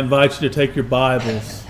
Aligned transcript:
I 0.00 0.02
invite 0.02 0.40
you 0.40 0.48
to 0.48 0.54
take 0.54 0.74
your 0.74 0.86
Bibles 0.86 1.62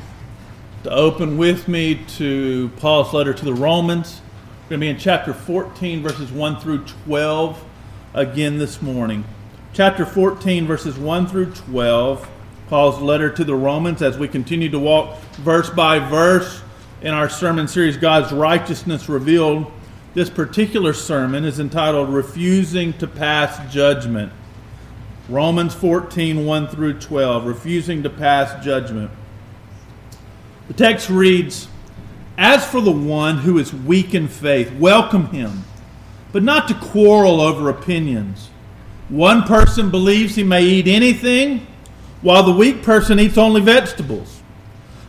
to 0.85 0.91
open 0.93 1.37
with 1.37 1.67
me 1.67 1.97
to 2.19 2.71
Paul's 2.77 3.13
letter 3.13 3.35
to 3.35 3.45
the 3.45 3.53
Romans. 3.53 4.21
We're 4.63 4.69
going 4.69 4.81
to 4.83 4.85
be 4.87 4.89
in 4.89 4.99
chapter 4.99 5.35
14, 5.35 6.01
verses 6.01 6.31
1 6.31 6.61
through 6.61 6.85
12 7.07 7.65
again 8.15 8.57
this 8.57 8.81
morning. 8.81 9.25
Chapter 9.73 10.07
14, 10.07 10.65
verses 10.65 10.97
1 10.97 11.27
through 11.27 11.51
12, 11.51 12.31
Paul's 12.69 13.01
letter 13.01 13.31
to 13.31 13.43
the 13.43 13.57
Romans, 13.57 14.01
as 14.01 14.17
we 14.17 14.29
continue 14.29 14.69
to 14.69 14.79
walk 14.79 15.21
verse 15.39 15.69
by 15.69 15.99
verse 15.99 16.63
in 17.03 17.13
our 17.13 17.29
sermon 17.29 17.67
series, 17.67 17.97
God's 17.97 18.33
Righteousness 18.33 19.09
Revealed. 19.09 19.73
This 20.15 20.31
particular 20.31 20.93
sermon 20.93 21.45
is 21.45 21.59
entitled 21.59 22.11
Refusing 22.11 22.93
to 22.99 23.09
Pass 23.09 23.75
Judgment. 23.75 24.33
Romans 25.31 25.73
14, 25.75 26.45
1 26.45 26.69
through 26.69 26.99
12, 26.99 27.47
refusing 27.47 28.03
to 28.03 28.11
pass 28.11 28.65
judgment. 28.65 29.13
The 30.67 30.75
text 30.75 31.09
reads 31.09 31.69
As 32.37 32.67
for 32.67 32.81
the 32.81 32.91
one 32.91 33.39
who 33.39 33.57
is 33.59 33.73
weak 33.73 34.13
in 34.13 34.27
faith, 34.27 34.73
welcome 34.73 35.27
him, 35.27 35.63
but 36.33 36.43
not 36.43 36.67
to 36.67 36.75
quarrel 36.75 37.41
over 37.41 37.71
opinions. 37.71 38.51
One 39.09 39.45
person 39.45 39.89
believes 39.89 40.35
he 40.35 40.43
may 40.43 40.65
eat 40.65 40.89
anything, 40.89 41.65
while 42.23 42.43
the 42.43 42.51
weak 42.51 42.83
person 42.83 43.21
eats 43.21 43.39
only 43.39 43.61
vegetables. 43.61 44.43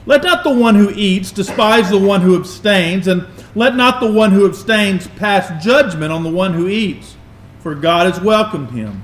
Let 0.05 0.22
not 0.22 0.44
the 0.44 0.53
one 0.53 0.75
who 0.75 0.91
eats 0.91 1.31
despise 1.31 1.89
the 1.89 1.97
one 1.97 2.22
who 2.22 2.35
abstains, 2.35 3.08
and 3.08 3.25
let 3.55 3.75
not 3.75 3.99
the 3.99 4.11
one 4.11 4.30
who 4.30 4.45
abstains 4.45 5.08
pass 5.08 5.63
judgment 5.63 6.11
on 6.11 6.22
the 6.22 6.30
one 6.30 6.53
who 6.53 6.67
eats, 6.67 7.16
for 7.61 7.73
God 7.73 8.05
has 8.05 8.22
welcomed 8.22 8.69
him. 8.69 9.03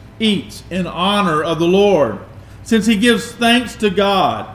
eats 0.21 0.63
in 0.69 0.87
honor 0.87 1.43
of 1.43 1.59
the 1.59 1.67
Lord, 1.67 2.19
since 2.63 2.85
he 2.85 2.95
gives 2.95 3.31
thanks 3.31 3.75
to 3.77 3.89
God, 3.89 4.47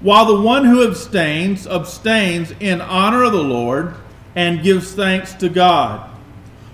while 0.00 0.26
the 0.26 0.40
one 0.40 0.64
who 0.64 0.86
abstains 0.86 1.66
abstains 1.66 2.52
in 2.60 2.80
honor 2.80 3.24
of 3.24 3.32
the 3.32 3.42
Lord 3.42 3.94
and 4.36 4.62
gives 4.62 4.92
thanks 4.92 5.34
to 5.34 5.48
God. 5.48 6.08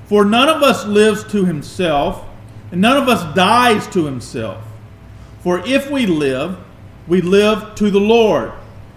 For 0.07 0.25
none 0.25 0.49
of 0.49 0.63
us 0.63 0.85
lives 0.85 1.25
to 1.33 1.45
himself, 1.45 2.25
and 2.71 2.81
none 2.81 2.97
of 2.97 3.09
us 3.09 3.35
dies 3.35 3.87
to 3.89 4.05
himself. 4.05 4.63
For 5.41 5.61
if 5.67 5.91
we 5.91 6.07
live, 6.07 6.59
we 7.07 7.21
live 7.21 7.75
to 7.77 7.91
the 7.91 8.01
Lord. 8.01 8.53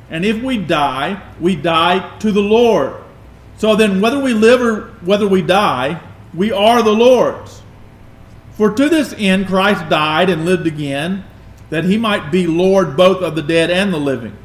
And 0.10 0.26
if 0.26 0.42
we 0.42 0.58
die, 0.58 1.22
we 1.40 1.56
die 1.56 2.18
to 2.20 2.32
the 2.32 2.42
Lord. 2.42 2.94
So 3.58 3.76
then, 3.76 4.02
whether 4.02 4.20
we 4.20 4.34
live 4.34 4.62
or 4.62 4.82
whether 5.02 5.28
we 5.28 5.42
die, 5.42 6.02
we 6.34 6.52
are 6.52 6.82
the 6.82 6.92
Lord's. 6.92 7.62
For 8.58 8.72
to 8.72 8.90
this 8.90 9.14
end 9.18 9.48
Christ 9.48 9.88
died 9.88 10.30
and 10.32 10.44
lived 10.44 10.66
again, 10.66 11.24
that 11.70 11.84
he 11.84 11.98
might 11.98 12.32
be 12.32 12.48
Lord 12.48 12.98
both 12.98 13.22
of 13.22 13.36
the 13.36 13.42
dead 13.44 13.70
and 13.70 13.94
the 13.94 14.00
living. 14.00 14.36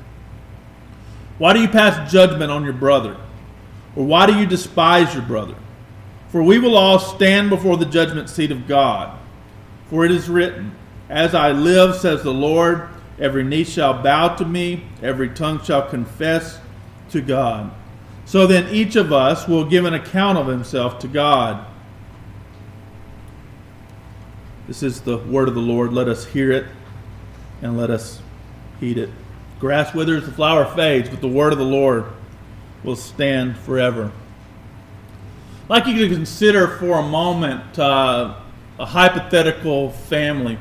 Why 1.39 1.55
do 1.55 1.61
you 1.61 1.69
pass 1.69 2.13
judgment 2.13 2.53
on 2.53 2.63
your 2.63 2.75
brother? 2.75 3.17
Or 3.97 4.05
why 4.05 4.27
do 4.27 4.39
you 4.39 4.47
despise 4.47 5.15
your 5.15 5.23
brother? 5.23 5.55
For 6.29 6.43
we 6.43 6.59
will 6.59 6.77
all 6.77 6.98
stand 6.98 7.51
before 7.51 7.77
the 7.77 7.86
judgment 7.86 8.29
seat 8.29 8.51
of 8.51 8.69
God. 8.69 9.19
For 9.89 10.05
it 10.05 10.11
is 10.11 10.29
written, 10.29 10.75
As 11.09 11.35
I 11.35 11.53
live, 11.53 11.97
says 11.97 12.23
the 12.23 12.33
Lord, 12.33 12.89
every 13.19 13.45
knee 13.45 13.65
shall 13.65 14.03
bow 14.03 14.36
to 14.36 14.45
me, 14.45 14.85
every 15.03 15.31
tongue 15.31 15.63
shall 15.63 15.89
confess 15.89 16.59
to 17.11 17.23
God. 17.23 17.70
So 18.25 18.47
then 18.47 18.73
each 18.75 18.97
of 18.97 19.13
us 19.13 19.48
will 19.48 19.65
give 19.65 19.85
an 19.85 19.95
account 19.95 20.39
of 20.39 20.47
himself 20.47 20.98
to 21.01 21.09
God. 21.09 21.67
This 24.73 24.83
is 24.83 25.03
the 25.03 25.19
word 25.19 25.49
of 25.49 25.55
the 25.55 25.61
Lord. 25.61 25.93
Let 25.93 26.09
us 26.09 26.25
hear 26.25 26.51
it 26.51 26.65
and 27.61 27.77
let 27.77 27.91
us 27.91 28.23
heed 28.81 28.97
it. 28.97 29.11
Grass 29.61 29.93
withers, 29.93 30.25
the 30.25 30.33
flower 30.33 30.65
fades, 30.65 31.11
but 31.11 31.21
the 31.21 31.29
word 31.29 31.53
of 31.53 31.59
the 31.59 31.65
Lord 31.67 32.07
will 32.83 32.97
stand 32.97 33.59
forever. 33.59 34.11
I'd 35.65 35.69
like 35.69 35.87
you 35.87 36.09
to 36.09 36.15
consider 36.15 36.69
for 36.79 37.01
a 37.01 37.03
moment 37.03 37.79
uh, 37.79 38.41
a 38.79 38.87
hypothetical 38.87 39.91
family 39.91 40.57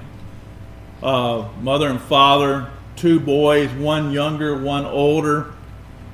uh, 1.02 1.48
mother 1.62 1.88
and 1.88 2.02
father, 2.02 2.70
two 2.98 3.18
boys, 3.18 3.72
one 3.72 4.12
younger, 4.12 4.62
one 4.62 4.86
older. 4.86 5.54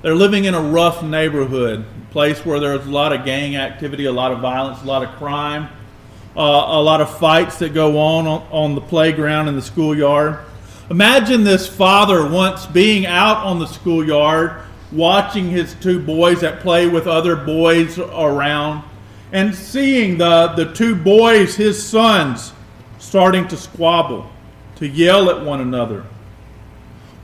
They're 0.04 0.14
living 0.14 0.46
in 0.46 0.54
a 0.54 0.62
rough 0.62 1.02
neighborhood, 1.02 1.80
a 1.80 2.12
place 2.14 2.46
where 2.46 2.60
there's 2.60 2.86
a 2.86 2.92
lot 2.92 3.12
of 3.12 3.26
gang 3.26 3.56
activity, 3.56 4.06
a 4.06 4.12
lot 4.12 4.32
of 4.32 4.40
violence, 4.40 4.84
a 4.84 4.86
lot 4.86 5.02
of 5.02 5.16
crime 5.16 5.70
uh, 6.38 6.78
a 6.78 6.82
lot 6.82 7.02
of 7.02 7.18
fights 7.18 7.58
that 7.60 7.74
go 7.74 7.98
on, 7.98 8.28
on 8.28 8.48
on 8.52 8.76
the 8.76 8.82
playground 8.82 9.48
in 9.48 9.56
the 9.56 9.62
schoolyard. 9.62 10.40
Imagine 10.90 11.44
this 11.44 11.68
father 11.68 12.30
once 12.30 12.66
being 12.66 13.06
out 13.06 13.38
on 13.38 13.60
the 13.60 13.66
schoolyard 13.66 14.62
watching 14.92 15.50
his 15.50 15.76
two 15.76 16.00
boys 16.00 16.42
that 16.42 16.62
play 16.62 16.88
with 16.88 17.08
other 17.08 17.36
boys 17.36 18.00
around 18.00 18.84
and 19.34 19.54
seeing 19.54 20.18
the, 20.18 20.48
the 20.56 20.74
two 20.74 20.96
boys, 20.96 21.56
his 21.56 21.84
sons, 21.84 22.54
starting 22.98 23.48
to 23.50 23.58
squabble, 23.58 24.30
to 24.76 24.88
yell 24.88 25.30
at 25.30 25.44
one 25.44 25.60
another. 25.60 26.06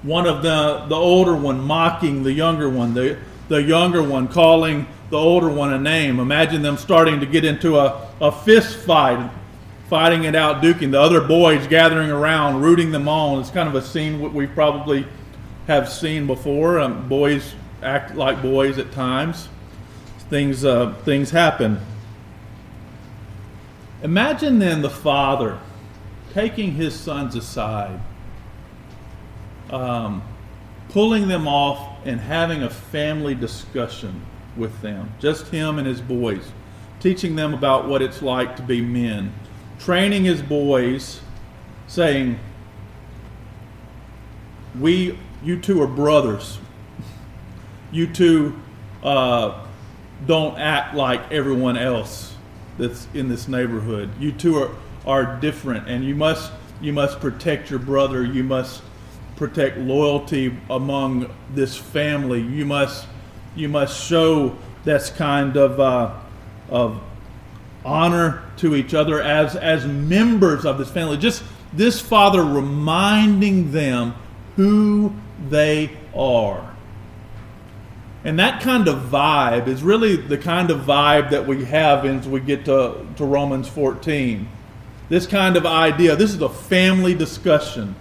One 0.01 0.27
of 0.27 0.43
the, 0.43 0.85
the 0.89 0.95
older 0.95 1.35
one 1.35 1.61
mocking 1.61 2.23
the 2.23 2.33
younger 2.33 2.69
one, 2.69 2.93
the, 2.93 3.17
the 3.47 3.63
younger 3.63 4.03
one 4.03 4.27
calling 4.27 4.85
the 5.13 5.19
older 5.19 5.47
one 5.47 5.71
a 5.71 5.79
name. 5.79 6.19
Imagine 6.19 6.63
them 6.63 6.75
starting 6.75 7.19
to 7.19 7.27
get 7.27 7.45
into 7.45 7.77
a, 7.77 8.09
a 8.19 8.31
fist 8.31 8.77
fight, 8.77 9.29
fighting 9.87 10.23
it 10.23 10.33
out, 10.33 10.63
duking. 10.63 10.89
The 10.89 10.99
other 10.99 11.21
boys 11.21 11.67
gathering 11.67 12.09
around, 12.09 12.63
rooting 12.63 12.91
them 12.91 13.07
on. 13.07 13.39
It's 13.39 13.51
kind 13.51 13.69
of 13.69 13.75
a 13.75 13.81
scene 13.83 14.33
we 14.33 14.47
probably 14.47 15.05
have 15.67 15.87
seen 15.87 16.25
before. 16.25 16.79
Um, 16.79 17.07
boys 17.07 17.53
act 17.83 18.15
like 18.15 18.41
boys 18.41 18.79
at 18.79 18.91
times. 18.91 19.49
Things 20.31 20.65
uh, 20.65 20.95
things 21.05 21.29
happen. 21.29 21.79
Imagine 24.01 24.57
then 24.57 24.81
the 24.81 24.89
father 24.89 25.59
taking 26.33 26.71
his 26.71 26.99
sons 26.99 27.35
aside, 27.35 27.99
um, 29.69 30.23
pulling 30.89 31.27
them 31.27 31.47
off, 31.47 32.03
and 32.03 32.19
having 32.19 32.63
a 32.63 32.69
family 32.71 33.35
discussion 33.35 34.19
with 34.57 34.81
them, 34.81 35.11
just 35.19 35.47
him 35.47 35.77
and 35.77 35.87
his 35.87 36.01
boys, 36.01 36.51
teaching 36.99 37.35
them 37.35 37.53
about 37.53 37.87
what 37.87 38.01
it's 38.01 38.21
like 38.21 38.55
to 38.57 38.61
be 38.61 38.81
men, 38.81 39.33
training 39.79 40.23
his 40.25 40.41
boys, 40.41 41.21
saying, 41.87 42.39
"We, 44.79 45.17
you 45.43 45.59
two 45.59 45.81
are 45.81 45.87
brothers. 45.87 46.59
You 47.91 48.07
two 48.07 48.59
uh, 49.03 49.65
don't 50.25 50.57
act 50.57 50.95
like 50.95 51.31
everyone 51.31 51.77
else 51.77 52.35
that's 52.77 53.07
in 53.13 53.29
this 53.29 53.47
neighborhood. 53.47 54.09
You 54.19 54.31
two 54.31 54.57
are 54.57 54.71
are 55.05 55.39
different, 55.39 55.89
and 55.89 56.03
you 56.03 56.15
must 56.15 56.51
you 56.81 56.93
must 56.93 57.19
protect 57.19 57.69
your 57.69 57.79
brother. 57.79 58.23
You 58.23 58.43
must." 58.43 58.81
protect 59.35 59.77
loyalty 59.77 60.55
among 60.69 61.29
this 61.53 61.75
family. 61.75 62.41
You 62.41 62.65
must 62.65 63.07
you 63.55 63.69
must 63.69 64.03
show 64.03 64.55
this 64.83 65.09
kind 65.09 65.55
of 65.57 65.79
uh, 65.79 66.13
of 66.69 67.01
honor 67.85 68.43
to 68.57 68.75
each 68.75 68.93
other 68.93 69.21
as 69.21 69.55
as 69.55 69.85
members 69.85 70.65
of 70.65 70.77
this 70.77 70.91
family. 70.91 71.17
Just 71.17 71.43
this 71.73 71.99
father 71.99 72.43
reminding 72.43 73.71
them 73.71 74.15
who 74.55 75.13
they 75.49 75.91
are. 76.15 76.73
And 78.25 78.39
that 78.39 78.61
kind 78.61 78.87
of 78.87 79.03
vibe 79.03 79.67
is 79.67 79.83
really 79.83 80.15
the 80.15 80.37
kind 80.37 80.71
of 80.71 80.81
vibe 80.81 81.31
that 81.31 81.45
we 81.45 81.65
have 81.65 82.05
as 82.05 82.27
we 82.27 82.39
get 82.39 82.65
to, 82.65 83.05
to 83.17 83.25
Romans 83.25 83.67
14. 83.67 84.47
This 85.09 85.27
kind 85.27 85.57
of 85.57 85.65
idea. 85.65 86.15
This 86.15 86.33
is 86.33 86.41
a 86.41 86.47
family 86.47 87.13
discussion, 87.13 87.95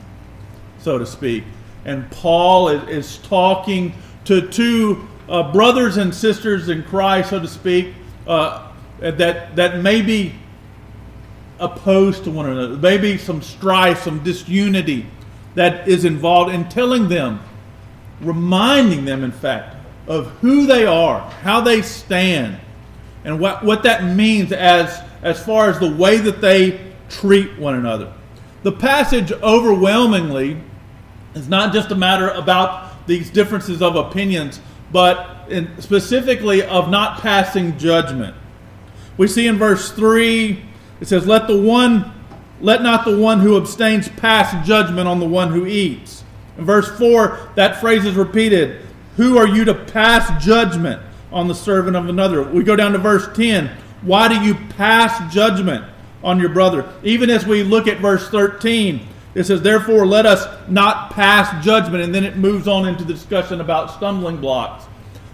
so 0.79 0.99
to 0.99 1.07
speak. 1.07 1.43
And 1.85 2.09
Paul 2.13 2.69
is, 2.69 2.89
is 2.89 3.19
talking 3.19 3.95
to 4.27 4.49
two 4.49 5.09
uh, 5.33 5.51
brothers 5.51 5.97
and 5.97 6.15
sisters 6.15 6.69
in 6.69 6.85
Christ, 6.85 7.31
so 7.31 7.41
to 7.41 7.49
speak, 7.49 7.95
uh, 8.27 8.71
that 9.01 9.57
that 9.57 9.83
may 9.83 10.03
be 10.03 10.35
opposed 11.59 12.25
to 12.25 12.31
one 12.31 12.47
another, 12.47 12.77
maybe 12.77 13.17
some 13.17 13.41
strife, 13.41 14.03
some 14.03 14.23
disunity 14.23 15.07
that 15.55 15.89
is 15.89 16.05
involved 16.05 16.53
in 16.53 16.69
telling 16.69 17.09
them, 17.09 17.41
reminding 18.21 19.05
them, 19.05 19.25
in 19.25 19.33
fact, 19.33 19.77
of 20.07 20.27
who 20.41 20.67
they 20.67 20.85
are, 20.85 21.21
how 21.43 21.61
they 21.61 21.81
stand, 21.81 22.59
and 23.25 23.41
what, 23.41 23.65
what 23.65 23.85
that 23.85 24.05
means 24.05 24.53
as, 24.53 25.01
as 25.23 25.43
far 25.45 25.71
as 25.71 25.79
the 25.79 25.91
way 25.91 26.17
that 26.19 26.41
they 26.41 26.93
treat 27.09 27.59
one 27.59 27.75
another. 27.75 28.13
The 28.65 28.73
passage 28.73 29.33
overwhelmingly 29.33 30.61
is 31.35 31.49
not 31.49 31.73
just 31.73 31.91
a 31.91 31.95
matter 31.95 32.31
about 32.31 33.07
these 33.07 33.31
differences 33.31 33.83
of 33.83 33.97
opinions, 33.97 34.61
but 34.93 35.49
specifically 35.79 36.63
of 36.63 36.91
not 36.91 37.21
passing 37.21 37.77
judgment. 37.79 38.37
We 39.17 39.27
see 39.27 39.47
in 39.47 39.59
verse 39.59 39.91
3, 39.91 40.63
it 41.01 41.09
says, 41.09 41.27
Let 41.27 41.49
the 41.49 41.61
one 41.61 42.13
let 42.63 42.81
not 42.81 43.05
the 43.05 43.19
one 43.19 43.41
who 43.41 43.57
abstains 43.57 44.09
pass 44.09 44.67
judgment 44.67 45.09
on 45.09 45.19
the 45.19 45.27
one 45.27 45.51
who 45.51 45.67
eats. 45.67 46.23
In 46.57 46.65
verse 46.65 46.97
4, 46.97 47.51
that 47.57 47.81
phrase 47.81 48.05
is 48.05 48.15
repeated. 48.15 48.87
Who 49.17 49.37
are 49.37 49.49
you 49.49 49.65
to 49.65 49.75
pass 49.75 50.43
judgment 50.43 51.03
on 51.33 51.49
the 51.49 51.55
servant 51.55 51.97
of 51.97 52.09
another? 52.09 52.43
We 52.43 52.63
go 52.63 52.77
down 52.77 52.93
to 52.93 52.99
verse 52.99 53.27
10. 53.37 53.69
Why 54.03 54.29
do 54.29 54.41
you 54.45 54.55
pass 54.77 55.35
judgment 55.35 55.85
on 56.23 56.39
your 56.39 56.51
brother? 56.51 56.89
Even 57.03 57.31
as 57.31 57.45
we 57.45 57.65
look 57.65 57.89
at 57.89 57.99
verse 57.99 58.29
13, 58.29 59.09
it 59.35 59.45
says, 59.45 59.63
Therefore, 59.63 60.07
let 60.07 60.27
us 60.27 60.47
not 60.69 61.11
pass 61.13 61.65
judgment. 61.65 62.03
And 62.05 62.15
then 62.15 62.25
it 62.25 62.37
moves 62.37 62.69
on 62.69 62.87
into 62.87 63.05
the 63.05 63.15
discussion 63.15 63.61
about 63.61 63.91
stumbling 63.91 64.39
blocks. 64.39 64.85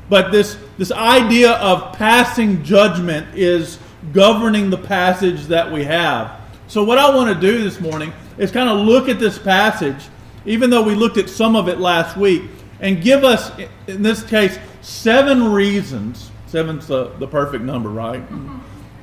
But 0.09 0.33
this, 0.33 0.57
this 0.79 0.93
idea 0.93 1.53
of 1.53 1.93
passing 1.97 2.63
judgment 2.63 3.37
is 3.37 3.79
governing 4.13 4.71
the 4.71 4.79
passage 4.79 5.47
that 5.47 5.71
we 5.71 5.85
have. 5.85 6.41
So, 6.69 6.85
what 6.85 6.99
I 6.99 7.15
want 7.15 7.35
to 7.35 7.41
do 7.41 7.63
this 7.63 7.81
morning 7.81 8.13
is 8.37 8.51
kind 8.51 8.69
of 8.69 8.87
look 8.87 9.09
at 9.09 9.19
this 9.19 9.39
passage, 9.39 10.09
even 10.47 10.71
though 10.71 10.83
we 10.83 10.95
looked 10.95 11.17
at 11.17 11.29
some 11.29 11.57
of 11.57 11.69
it 11.69 11.79
last 11.79 12.17
week, 12.17 12.43
and 12.81 13.03
give 13.03 13.25
us, 13.25 13.51
in 13.87 14.03
this 14.03 14.23
case, 14.23 14.59
seven 14.81 15.51
reasons. 15.53 16.31
Seven's 16.47 16.87
the, 16.87 17.09
the 17.19 17.27
perfect 17.27 17.65
number, 17.65 17.91
right? 17.91 18.23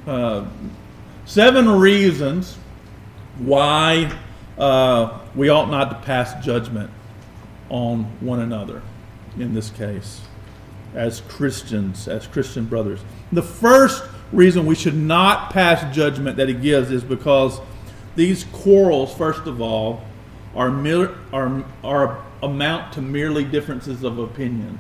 Uh, 0.08 0.46
seven 1.26 1.70
reasons 1.70 2.58
why 3.38 4.12
uh, 4.58 5.20
we 5.36 5.50
ought 5.50 5.70
not 5.70 5.90
to 5.90 5.96
pass 6.06 6.46
judgment 6.46 6.90
on 7.70 8.04
one 8.20 8.40
another 8.40 8.82
in 9.38 9.54
this 9.54 9.70
case 9.70 10.22
as 10.94 11.22
Christians, 11.22 12.08
as 12.08 12.26
Christian 12.26 12.66
brothers. 12.66 13.02
The 13.32 13.42
first 13.42 14.04
reason 14.32 14.66
we 14.66 14.76
should 14.76 14.96
not 14.96 15.52
pass 15.52 15.94
judgment 15.96 16.38
that 16.38 16.48
he 16.48 16.54
gives 16.54 16.90
is 16.90 17.04
because 17.04 17.60
these 18.16 18.46
quarrels, 18.46 19.14
first 19.14 19.46
of 19.46 19.62
all, 19.62 20.02
are, 20.56 20.70
are, 21.34 21.66
are 21.84 22.26
amount 22.42 22.94
to 22.94 23.02
merely 23.02 23.44
differences 23.44 24.04
of 24.04 24.20
opinion. 24.20 24.80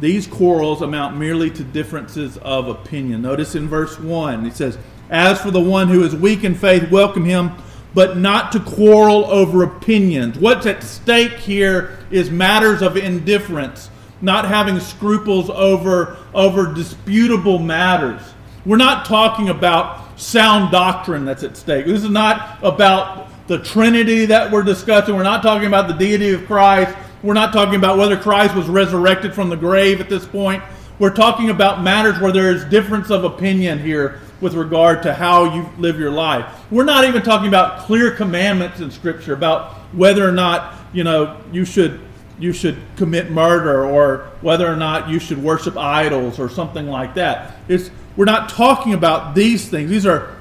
These 0.00 0.26
quarrels 0.26 0.82
amount 0.82 1.16
merely 1.16 1.50
to 1.50 1.64
differences 1.64 2.36
of 2.38 2.68
opinion. 2.68 3.22
Notice 3.22 3.54
in 3.54 3.68
verse 3.68 3.98
1, 3.98 4.44
he 4.44 4.50
says, 4.50 4.78
As 5.10 5.40
for 5.40 5.50
the 5.50 5.60
one 5.60 5.88
who 5.88 6.04
is 6.04 6.14
weak 6.14 6.44
in 6.44 6.54
faith, 6.54 6.90
welcome 6.90 7.24
him, 7.24 7.52
but 7.94 8.16
not 8.16 8.52
to 8.52 8.60
quarrel 8.60 9.24
over 9.26 9.62
opinions. 9.62 10.38
What's 10.38 10.66
at 10.66 10.82
stake 10.82 11.32
here 11.32 11.98
is 12.10 12.30
matters 12.30 12.82
of 12.82 12.96
indifference 12.96 13.90
not 14.20 14.46
having 14.46 14.80
scruples 14.80 15.50
over, 15.50 16.16
over 16.34 16.72
disputable 16.72 17.58
matters. 17.58 18.20
We're 18.66 18.76
not 18.76 19.06
talking 19.06 19.48
about 19.48 20.20
sound 20.20 20.72
doctrine 20.72 21.24
that's 21.24 21.44
at 21.44 21.56
stake. 21.56 21.86
This 21.86 22.02
is 22.02 22.10
not 22.10 22.58
about 22.62 23.28
the 23.46 23.58
Trinity 23.58 24.26
that 24.26 24.50
we're 24.50 24.62
discussing. 24.62 25.14
We're 25.14 25.22
not 25.22 25.42
talking 25.42 25.68
about 25.68 25.88
the 25.88 25.94
deity 25.94 26.30
of 26.30 26.46
Christ. 26.46 26.96
We're 27.22 27.34
not 27.34 27.52
talking 27.52 27.76
about 27.76 27.96
whether 27.98 28.16
Christ 28.16 28.54
was 28.54 28.68
resurrected 28.68 29.34
from 29.34 29.48
the 29.48 29.56
grave 29.56 30.00
at 30.00 30.08
this 30.08 30.26
point. 30.26 30.62
We're 30.98 31.14
talking 31.14 31.50
about 31.50 31.82
matters 31.82 32.18
where 32.20 32.32
there 32.32 32.50
is 32.50 32.64
difference 32.64 33.10
of 33.10 33.22
opinion 33.22 33.78
here 33.78 34.20
with 34.40 34.54
regard 34.54 35.02
to 35.04 35.14
how 35.14 35.54
you 35.54 35.68
live 35.78 35.98
your 35.98 36.10
life. 36.10 36.44
We're 36.70 36.84
not 36.84 37.04
even 37.04 37.22
talking 37.22 37.46
about 37.46 37.86
clear 37.86 38.10
commandments 38.10 38.80
in 38.80 38.90
Scripture 38.90 39.32
about 39.32 39.74
whether 39.92 40.28
or 40.28 40.32
not 40.32 40.74
you 40.92 41.04
know 41.04 41.40
you 41.52 41.64
should 41.64 42.00
you 42.40 42.52
should 42.52 42.78
commit 42.96 43.30
murder 43.30 43.84
or 43.84 44.30
whether 44.40 44.66
or 44.66 44.76
not 44.76 45.08
you 45.08 45.18
should 45.18 45.42
worship 45.42 45.76
idols 45.76 46.38
or 46.38 46.48
something 46.48 46.86
like 46.86 47.14
that. 47.14 47.56
It's, 47.68 47.90
we're 48.16 48.26
not 48.26 48.48
talking 48.48 48.94
about 48.94 49.34
these 49.34 49.68
things. 49.68 49.90
These 49.90 50.06
are 50.06 50.36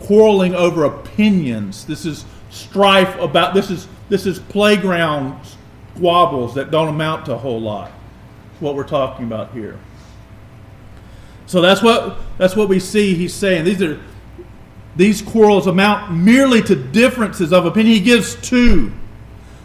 quarreling 0.00 0.54
over 0.54 0.84
opinions. 0.84 1.84
This 1.84 2.04
is 2.04 2.24
strife 2.50 3.18
about 3.18 3.54
this 3.54 3.70
is 3.70 3.86
this 4.08 4.26
is 4.26 4.38
playground 4.38 5.38
squabbles 5.94 6.54
that 6.54 6.70
don't 6.70 6.88
amount 6.88 7.26
to 7.26 7.34
a 7.34 7.38
whole 7.38 7.60
lot. 7.60 7.90
What 8.60 8.74
we're 8.74 8.84
talking 8.84 9.26
about 9.26 9.52
here. 9.52 9.78
So 11.50 11.60
that's 11.60 11.82
what 11.82 12.18
that's 12.38 12.54
what 12.54 12.68
we 12.68 12.78
see 12.78 13.16
he's 13.16 13.34
saying. 13.34 13.64
These 13.64 13.82
are 13.82 13.98
these 14.94 15.20
quarrels 15.20 15.66
amount 15.66 16.14
merely 16.14 16.62
to 16.62 16.76
differences 16.76 17.52
of 17.52 17.66
opinion. 17.66 17.96
He 17.96 18.00
gives 18.00 18.36
two 18.36 18.92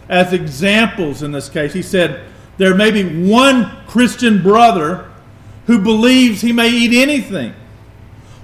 as 0.08 0.32
examples 0.32 1.22
in 1.22 1.30
this 1.30 1.48
case. 1.48 1.72
He 1.72 1.82
said, 1.82 2.24
There 2.56 2.74
may 2.74 2.90
be 2.90 3.30
one 3.30 3.70
Christian 3.86 4.42
brother 4.42 5.12
who 5.68 5.78
believes 5.78 6.40
he 6.40 6.52
may 6.52 6.70
eat 6.70 7.00
anything, 7.00 7.54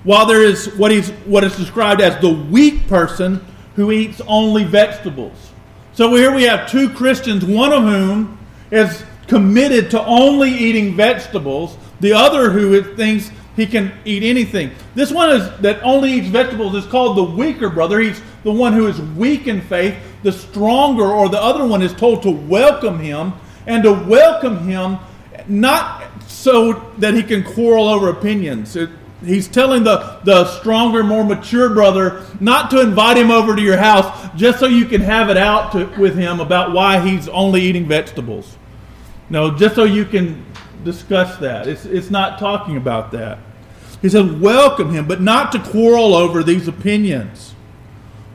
while 0.04 0.24
there 0.24 0.44
is 0.44 0.72
what, 0.76 0.92
he's, 0.92 1.10
what 1.24 1.42
is 1.42 1.56
described 1.56 2.00
as 2.00 2.20
the 2.20 2.32
weak 2.32 2.86
person 2.86 3.44
who 3.74 3.90
eats 3.90 4.20
only 4.28 4.62
vegetables. 4.62 5.50
So 5.94 6.14
here 6.14 6.32
we 6.32 6.44
have 6.44 6.70
two 6.70 6.90
Christians, 6.90 7.44
one 7.44 7.72
of 7.72 7.82
whom 7.82 8.38
is 8.70 9.02
committed 9.26 9.90
to 9.90 10.04
only 10.04 10.52
eating 10.52 10.94
vegetables, 10.94 11.76
the 12.02 12.12
other 12.12 12.50
who 12.50 12.82
thinks 12.96 13.30
he 13.54 13.64
can 13.64 13.92
eat 14.04 14.22
anything. 14.22 14.72
This 14.94 15.12
one 15.12 15.30
is 15.30 15.60
that 15.60 15.82
only 15.82 16.12
eats 16.12 16.26
vegetables 16.26 16.74
is 16.74 16.84
called 16.86 17.16
the 17.16 17.22
weaker 17.22 17.70
brother. 17.70 18.00
He's 18.00 18.20
the 18.42 18.52
one 18.52 18.72
who 18.72 18.88
is 18.88 19.00
weak 19.00 19.46
in 19.46 19.60
faith. 19.60 19.94
The 20.22 20.32
stronger 20.32 21.04
or 21.04 21.28
the 21.28 21.40
other 21.40 21.64
one 21.64 21.80
is 21.80 21.94
told 21.94 22.22
to 22.24 22.30
welcome 22.30 22.98
him 22.98 23.32
and 23.66 23.84
to 23.84 23.92
welcome 23.92 24.66
him 24.66 24.98
not 25.46 26.04
so 26.26 26.92
that 26.98 27.14
he 27.14 27.22
can 27.22 27.44
quarrel 27.44 27.88
over 27.88 28.08
opinions. 28.08 28.74
It, 28.74 28.90
he's 29.24 29.46
telling 29.46 29.84
the, 29.84 30.20
the 30.24 30.46
stronger, 30.58 31.04
more 31.04 31.24
mature 31.24 31.68
brother 31.68 32.24
not 32.40 32.68
to 32.70 32.80
invite 32.80 33.16
him 33.16 33.30
over 33.30 33.54
to 33.54 33.62
your 33.62 33.76
house 33.76 34.30
just 34.34 34.58
so 34.58 34.66
you 34.66 34.86
can 34.86 35.02
have 35.02 35.30
it 35.30 35.36
out 35.36 35.70
to, 35.72 35.84
with 36.00 36.16
him 36.16 36.40
about 36.40 36.72
why 36.72 36.98
he's 36.98 37.28
only 37.28 37.62
eating 37.62 37.86
vegetables. 37.86 38.56
No, 39.30 39.56
just 39.56 39.76
so 39.76 39.84
you 39.84 40.04
can 40.04 40.44
discuss 40.84 41.38
that. 41.38 41.66
It's, 41.66 41.84
it's 41.84 42.10
not 42.10 42.38
talking 42.38 42.76
about 42.76 43.12
that. 43.12 43.38
He 44.02 44.08
said, 44.08 44.40
welcome 44.40 44.92
him, 44.92 45.06
but 45.06 45.20
not 45.20 45.52
to 45.52 45.60
quarrel 45.60 46.14
over 46.14 46.42
these 46.42 46.66
opinions. 46.66 47.54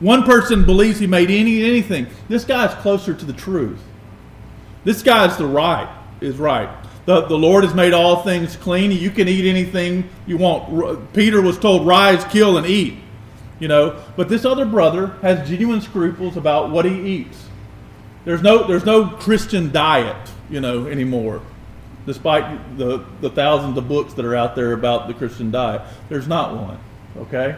One 0.00 0.22
person 0.22 0.64
believes 0.64 0.98
he 0.98 1.06
made 1.06 1.30
any 1.30 1.62
anything. 1.62 2.06
This 2.28 2.44
guy's 2.44 2.74
closer 2.76 3.12
to 3.12 3.24
the 3.24 3.32
truth. 3.32 3.80
This 4.84 5.02
guy's 5.02 5.36
the 5.36 5.46
right, 5.46 5.88
is 6.20 6.36
right. 6.38 6.70
The, 7.04 7.22
the 7.22 7.36
Lord 7.36 7.64
has 7.64 7.74
made 7.74 7.92
all 7.92 8.22
things 8.22 8.56
clean. 8.56 8.92
You 8.92 9.10
can 9.10 9.28
eat 9.28 9.48
anything 9.48 10.08
you 10.26 10.38
want. 10.38 11.12
Peter 11.12 11.42
was 11.42 11.58
told, 11.58 11.86
rise, 11.86 12.24
kill, 12.24 12.56
and 12.56 12.66
eat. 12.66 12.94
You 13.60 13.68
know, 13.68 14.02
but 14.16 14.28
this 14.28 14.44
other 14.44 14.64
brother 14.64 15.08
has 15.20 15.48
genuine 15.48 15.80
scruples 15.80 16.36
about 16.36 16.70
what 16.70 16.84
he 16.84 17.16
eats. 17.16 17.44
There's 18.24 18.40
no, 18.40 18.66
there's 18.66 18.84
no 18.84 19.08
Christian 19.08 19.72
diet, 19.72 20.30
you 20.48 20.60
know, 20.60 20.86
anymore 20.86 21.42
despite 22.08 22.78
the, 22.78 23.04
the 23.20 23.28
thousands 23.28 23.76
of 23.76 23.86
books 23.86 24.14
that 24.14 24.24
are 24.24 24.34
out 24.34 24.56
there 24.56 24.72
about 24.72 25.08
the 25.08 25.14
Christian 25.14 25.50
diet. 25.50 25.82
There's 26.08 26.26
not 26.26 26.56
one, 26.56 26.78
okay? 27.18 27.56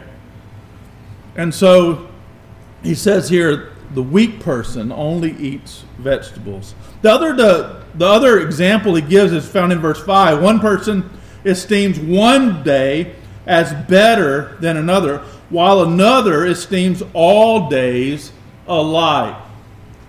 And 1.37 1.55
so 1.55 2.09
he 2.83 2.93
says 2.93 3.29
here 3.29 3.71
the 3.93 4.03
weak 4.03 4.41
person 4.41 4.91
only 4.91 5.31
eats 5.37 5.85
vegetables. 5.97 6.75
The 7.01 7.11
other, 7.11 7.33
the, 7.33 7.83
the 7.95 8.05
other 8.05 8.41
example 8.41 8.93
he 8.95 9.01
gives 9.01 9.31
is 9.31 9.47
found 9.47 9.71
in 9.71 9.79
verse 9.79 10.03
5. 10.03 10.43
One 10.43 10.59
person 10.59 11.09
esteems 11.45 11.97
one 11.97 12.61
day 12.61 13.15
as 13.47 13.73
better 13.87 14.57
than 14.59 14.75
another, 14.75 15.19
while 15.49 15.81
another 15.83 16.45
esteems 16.45 17.01
all 17.13 17.69
days 17.69 18.33
alike. 18.67 19.35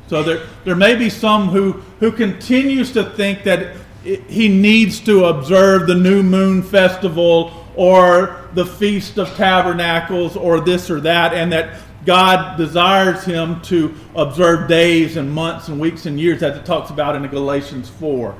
So 0.08 0.24
there, 0.24 0.46
there 0.64 0.76
may 0.76 0.96
be 0.96 1.08
some 1.08 1.48
who, 1.48 1.72
who 2.00 2.10
continues 2.10 2.90
to 2.92 3.04
think 3.10 3.44
that 3.44 3.76
he 4.02 4.48
needs 4.48 5.00
to 5.00 5.26
observe 5.26 5.86
the 5.86 5.94
new 5.94 6.22
moon 6.22 6.62
festival 6.62 7.66
or 7.76 8.48
the 8.54 8.66
feast 8.66 9.18
of 9.18 9.28
tabernacles 9.36 10.36
or 10.36 10.60
this 10.60 10.90
or 10.90 11.00
that 11.00 11.32
and 11.32 11.52
that 11.52 11.78
God 12.04 12.56
desires 12.56 13.24
him 13.24 13.60
to 13.62 13.94
observe 14.16 14.68
days 14.68 15.16
and 15.16 15.30
months 15.30 15.68
and 15.68 15.78
weeks 15.78 16.06
and 16.06 16.18
years 16.18 16.42
as 16.42 16.56
it 16.56 16.66
talks 16.66 16.90
about 16.90 17.14
in 17.14 17.26
Galatians 17.28 17.88
4. 17.88 18.34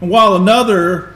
And 0.00 0.10
while 0.10 0.34
another 0.34 1.14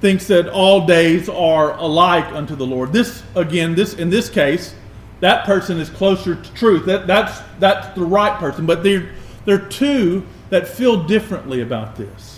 thinks 0.00 0.26
that 0.26 0.48
all 0.48 0.86
days 0.86 1.28
are 1.28 1.76
alike 1.78 2.26
unto 2.32 2.54
the 2.54 2.66
Lord. 2.66 2.92
This 2.92 3.22
again, 3.34 3.74
this 3.74 3.94
in 3.94 4.10
this 4.10 4.28
case, 4.28 4.74
that 5.20 5.44
person 5.44 5.80
is 5.80 5.88
closer 5.88 6.34
to 6.34 6.54
truth. 6.54 6.84
That, 6.86 7.06
that's, 7.06 7.40
that's 7.58 7.94
the 7.94 8.04
right 8.04 8.38
person. 8.38 8.66
But 8.66 8.82
there, 8.82 9.12
there 9.46 9.56
are 9.56 9.68
two 9.68 10.26
that 10.50 10.68
feel 10.68 11.04
differently 11.04 11.62
about 11.62 11.96
this. 11.96 12.35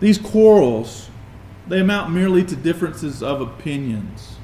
These 0.00 0.18
quarrels, 0.18 1.10
they 1.68 1.80
amount 1.80 2.12
merely 2.12 2.42
to 2.44 2.56
differences 2.56 3.22
of 3.22 3.40
opinions. 3.40 4.36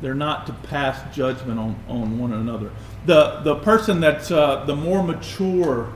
They're 0.00 0.14
not 0.14 0.46
to 0.46 0.52
pass 0.52 1.14
judgment 1.14 1.58
on, 1.58 1.76
on 1.88 2.18
one 2.18 2.32
another. 2.32 2.70
The, 3.06 3.40
the 3.42 3.56
person 3.56 4.00
that's 4.00 4.30
uh, 4.30 4.64
the 4.64 4.76
more 4.76 5.02
mature 5.02 5.92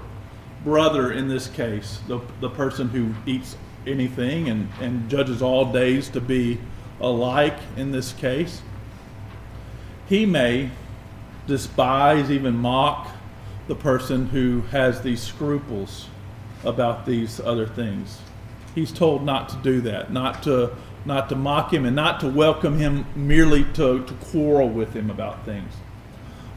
brother 0.64 1.12
in 1.12 1.28
this 1.28 1.48
case, 1.48 2.00
the, 2.06 2.20
the 2.40 2.48
person 2.48 2.88
who 2.88 3.14
eats 3.26 3.56
anything 3.86 4.48
and, 4.48 4.68
and 4.80 5.10
judges 5.10 5.42
all 5.42 5.72
days 5.72 6.08
to 6.10 6.20
be 6.20 6.60
alike 7.00 7.58
in 7.76 7.90
this 7.90 8.12
case, 8.12 8.62
he 10.08 10.24
may 10.24 10.70
despise, 11.46 12.30
even 12.30 12.56
mock 12.56 13.08
the 13.66 13.74
person 13.74 14.28
who 14.28 14.60
has 14.70 15.02
these 15.02 15.20
scruples 15.20 16.08
about 16.64 17.06
these 17.06 17.40
other 17.40 17.66
things. 17.66 18.20
He's 18.74 18.92
told 18.92 19.24
not 19.24 19.48
to 19.50 19.56
do 19.56 19.80
that, 19.82 20.12
not 20.12 20.42
to 20.44 20.76
not 21.04 21.28
to 21.28 21.34
mock 21.34 21.72
him 21.72 21.84
and 21.84 21.96
not 21.96 22.20
to 22.20 22.28
welcome 22.28 22.78
him 22.78 23.04
merely 23.16 23.64
to, 23.64 24.04
to 24.04 24.14
quarrel 24.30 24.68
with 24.68 24.94
him 24.94 25.10
about 25.10 25.44
things. 25.44 25.72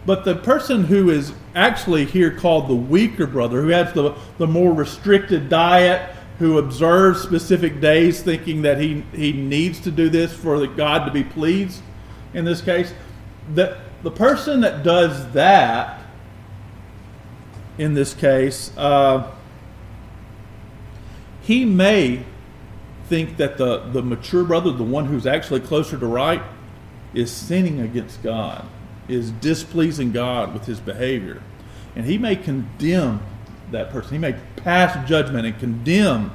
But 0.06 0.24
the 0.24 0.36
person 0.36 0.84
who 0.84 1.10
is 1.10 1.34
actually 1.56 2.06
here 2.06 2.30
called 2.30 2.68
the 2.68 2.76
weaker 2.76 3.26
brother, 3.26 3.62
who 3.62 3.70
has 3.70 3.92
the, 3.94 4.14
the 4.38 4.46
more 4.46 4.72
restricted 4.72 5.50
diet, 5.50 6.16
who 6.38 6.60
observes 6.60 7.22
specific 7.22 7.82
days 7.82 8.22
thinking 8.22 8.62
that 8.62 8.80
he, 8.80 9.04
he 9.14 9.34
needs 9.34 9.80
to 9.80 9.92
do 9.92 10.10
this 10.10 10.32
for 10.32 10.68
God 10.68 11.06
to 11.06 11.12
be 11.12 11.24
pleased, 11.24 11.82
in 12.34 12.46
this 12.46 12.62
case, 12.62 12.94
the, 13.54 13.78
the 14.04 14.12
person 14.12 14.62
that 14.62 14.84
does 14.84 15.32
that, 15.32 16.04
in 17.78 17.94
this 17.94 18.14
case, 18.14 18.72
uh, 18.78 19.32
he 21.46 21.64
may 21.64 22.24
think 23.08 23.38
that 23.38 23.58
the, 23.58 23.80
the 23.92 24.02
mature 24.02 24.44
brother, 24.44 24.72
the 24.72 24.84
one 24.84 25.06
who's 25.06 25.28
actually 25.28 25.60
closer 25.60 25.98
to 25.98 26.06
right, 26.06 26.42
is 27.14 27.32
sinning 27.32 27.80
against 27.80 28.22
God, 28.24 28.66
is 29.08 29.30
displeasing 29.32 30.12
God 30.12 30.54
with 30.54 30.66
his 30.66 30.80
behavior. 30.80 31.44
And 31.96 32.06
he 32.06 32.18
may 32.18 32.36
condemn 32.36 33.22
that 33.72 33.92
person. 33.92 34.14
He 34.14 34.18
may 34.18 34.36
pass 34.56 35.08
judgment 35.08 35.46
and 35.46 35.58
condemn 35.60 36.32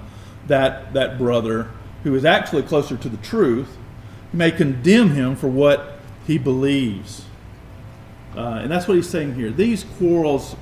that, 0.47 0.93
that 0.95 1.19
brother 1.19 1.69
who 2.05 2.15
is 2.15 2.25
actually 2.25 2.63
closer 2.63 2.97
to 2.97 3.09
the 3.09 3.17
truth. 3.17 3.77
He 4.31 4.37
may 4.37 4.53
condemn 4.53 5.11
him 5.11 5.35
for 5.35 5.49
what 5.49 5.99
he 6.25 6.39
believes. 6.39 7.25
Uh, 8.37 8.61
and 8.63 8.71
that's 8.71 8.87
what 8.87 8.95
he's 8.95 9.11
saying 9.11 9.35
here. 9.35 9.51
These 9.51 9.83
quarrels 9.99 10.55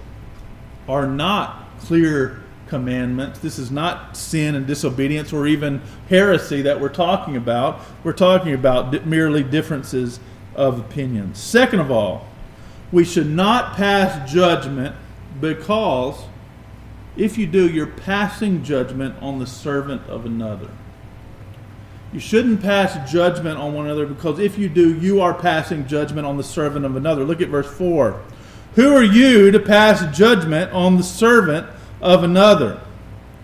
are 0.89 1.07
not 1.07 1.79
clear 1.81 2.43
commandments. 2.69 3.39
This 3.39 3.59
is 3.59 3.71
not 3.71 4.17
sin 4.17 4.55
and 4.55 4.67
disobedience 4.67 5.33
or 5.33 5.47
even 5.47 5.81
heresy 6.09 6.63
that 6.63 6.81
we're 6.81 6.89
talking 6.89 7.37
about. 7.37 7.81
We're 8.05 8.13
talking 8.13 8.55
about 8.55 9.07
merely 9.07 9.43
differences 9.43 10.21
of 10.55 10.79
opinion. 10.79 11.35
Second 11.35 11.81
of 11.81 11.91
all, 11.91 12.27
we 12.93 13.05
should 13.05 13.29
not 13.29 13.75
pass 13.75 14.31
judgment 14.31 14.95
because 15.41 16.23
if 17.17 17.37
you 17.37 17.47
do, 17.47 17.69
you're 17.69 17.87
passing 17.87 18.63
judgment 18.63 19.21
on 19.21 19.39
the 19.39 19.47
servant 19.47 20.03
of 20.09 20.25
another. 20.25 20.71
You 22.13 22.21
shouldn't 22.21 22.63
pass 22.63 23.11
judgment 23.11 23.59
on 23.59 23.75
one 23.75 23.85
another 23.85 24.07
because 24.07 24.39
if 24.39 24.57
you 24.57 24.69
do, 24.69 24.95
you 24.95 25.21
are 25.21 25.35
passing 25.35 25.87
judgment 25.87 26.27
on 26.27 26.37
the 26.37 26.45
servant 26.45 26.87
of 26.87 26.97
another. 26.97 27.25
Look 27.25 27.43
at 27.43 27.49
verse 27.49 27.71
4. 27.71 28.23
Who 28.77 28.95
are 28.95 29.03
you 29.03 29.51
to 29.51 29.59
pass 29.59 30.17
judgment 30.17 30.73
on 30.73 30.97
the 30.97 31.03
servant 31.03 31.67
of 32.01 32.25
another? 32.25 32.81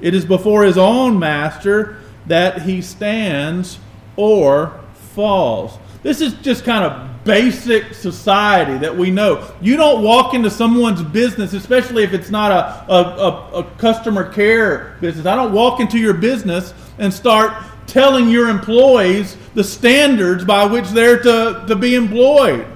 It 0.00 0.14
is 0.14 0.24
before 0.24 0.64
his 0.64 0.78
own 0.78 1.18
master 1.18 1.98
that 2.26 2.62
he 2.62 2.82
stands 2.82 3.78
or 4.16 4.80
falls. 5.14 5.78
This 6.02 6.20
is 6.20 6.34
just 6.34 6.64
kind 6.64 6.84
of 6.84 7.24
basic 7.24 7.94
society 7.94 8.76
that 8.78 8.94
we 8.94 9.10
know. 9.10 9.50
You 9.60 9.76
don't 9.76 10.02
walk 10.02 10.34
into 10.34 10.50
someone's 10.50 11.02
business, 11.02 11.54
especially 11.54 12.04
if 12.04 12.12
it's 12.12 12.30
not 12.30 12.50
a, 12.52 12.92
a, 12.92 13.02
a, 13.02 13.50
a, 13.60 13.64
customer 13.78 14.30
care 14.30 14.96
business. 15.00 15.24
I 15.24 15.34
don't 15.34 15.52
walk 15.52 15.80
into 15.80 15.98
your 15.98 16.12
business 16.12 16.74
and 16.98 17.12
start 17.12 17.64
telling 17.86 18.28
your 18.28 18.48
employees 18.48 19.36
the 19.54 19.64
standards 19.64 20.44
by 20.44 20.66
which 20.66 20.88
they're 20.90 21.22
to, 21.22 21.64
to 21.66 21.74
be 21.74 21.94
employed. 21.94 22.66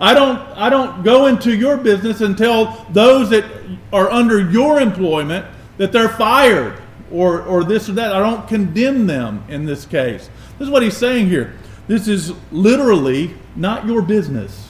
I 0.00 0.14
don't, 0.14 0.38
I 0.56 0.70
don't 0.70 1.02
go 1.02 1.26
into 1.26 1.56
your 1.56 1.76
business 1.76 2.20
and 2.20 2.38
tell 2.38 2.86
those 2.90 3.30
that 3.30 3.44
are 3.92 4.10
under 4.10 4.50
your 4.50 4.80
employment 4.80 5.44
that 5.76 5.92
they're 5.92 6.08
fired 6.08 6.80
or, 7.10 7.42
or 7.42 7.64
this 7.64 7.88
or 7.88 7.92
that. 7.92 8.12
I 8.12 8.20
don't 8.20 8.46
condemn 8.46 9.06
them 9.06 9.44
in 9.48 9.64
this 9.64 9.84
case. 9.84 10.30
This 10.58 10.66
is 10.66 10.70
what 10.70 10.82
he's 10.82 10.96
saying 10.96 11.28
here. 11.28 11.54
This 11.88 12.06
is 12.06 12.32
literally 12.52 13.34
not 13.56 13.86
your 13.86 14.02
business 14.02 14.68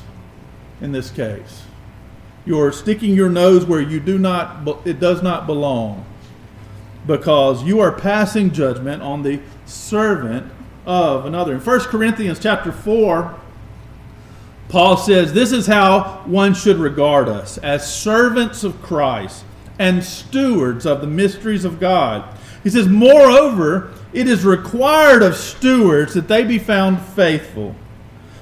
in 0.80 0.92
this 0.92 1.10
case. 1.10 1.64
You're 2.46 2.72
sticking 2.72 3.14
your 3.14 3.28
nose 3.28 3.66
where 3.66 3.80
you 3.80 4.00
do 4.00 4.18
not 4.18 4.86
it 4.86 5.00
does 5.00 5.22
not 5.22 5.46
belong 5.46 6.06
because 7.06 7.62
you 7.64 7.80
are 7.80 7.92
passing 7.92 8.52
judgment 8.52 9.02
on 9.02 9.22
the 9.22 9.40
servant 9.66 10.50
of 10.86 11.26
another. 11.26 11.54
In 11.54 11.60
1 11.60 11.80
Corinthians 11.80 12.38
chapter 12.38 12.72
4, 12.72 13.38
Paul 14.68 14.96
says, 14.96 15.32
This 15.32 15.52
is 15.52 15.66
how 15.66 16.22
one 16.26 16.54
should 16.54 16.76
regard 16.76 17.28
us 17.28 17.58
as 17.58 17.92
servants 17.92 18.64
of 18.64 18.82
Christ 18.82 19.44
and 19.78 20.02
stewards 20.04 20.84
of 20.86 21.00
the 21.00 21.06
mysteries 21.06 21.64
of 21.64 21.80
God. 21.80 22.36
He 22.62 22.70
says, 22.70 22.88
Moreover, 22.88 23.92
it 24.12 24.28
is 24.28 24.44
required 24.44 25.22
of 25.22 25.36
stewards 25.36 26.14
that 26.14 26.28
they 26.28 26.44
be 26.44 26.58
found 26.58 27.00
faithful. 27.00 27.74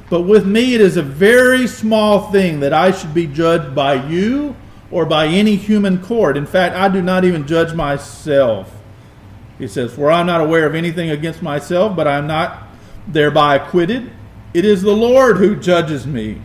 But 0.08 0.22
with 0.22 0.46
me, 0.46 0.74
it 0.74 0.80
is 0.80 0.96
a 0.96 1.02
very 1.02 1.66
small 1.66 2.30
thing 2.30 2.60
that 2.60 2.72
I 2.72 2.92
should 2.92 3.12
be 3.12 3.26
judged 3.26 3.74
by 3.74 4.06
you 4.06 4.54
or 4.90 5.04
by 5.04 5.26
any 5.26 5.56
human 5.56 6.02
court. 6.02 6.36
In 6.36 6.46
fact, 6.46 6.76
I 6.76 6.88
do 6.88 7.02
not 7.02 7.24
even 7.24 7.46
judge 7.46 7.74
myself. 7.74 8.72
He 9.58 9.66
says, 9.66 9.92
For 9.92 10.10
I 10.10 10.20
am 10.20 10.26
not 10.26 10.40
aware 10.40 10.66
of 10.66 10.74
anything 10.74 11.10
against 11.10 11.42
myself, 11.42 11.96
but 11.96 12.06
I 12.06 12.18
am 12.18 12.26
not 12.26 12.68
thereby 13.08 13.56
acquitted. 13.56 14.10
It 14.56 14.64
is 14.64 14.80
the 14.80 14.96
Lord 14.96 15.36
who 15.36 15.54
judges 15.54 16.06
me. 16.06 16.40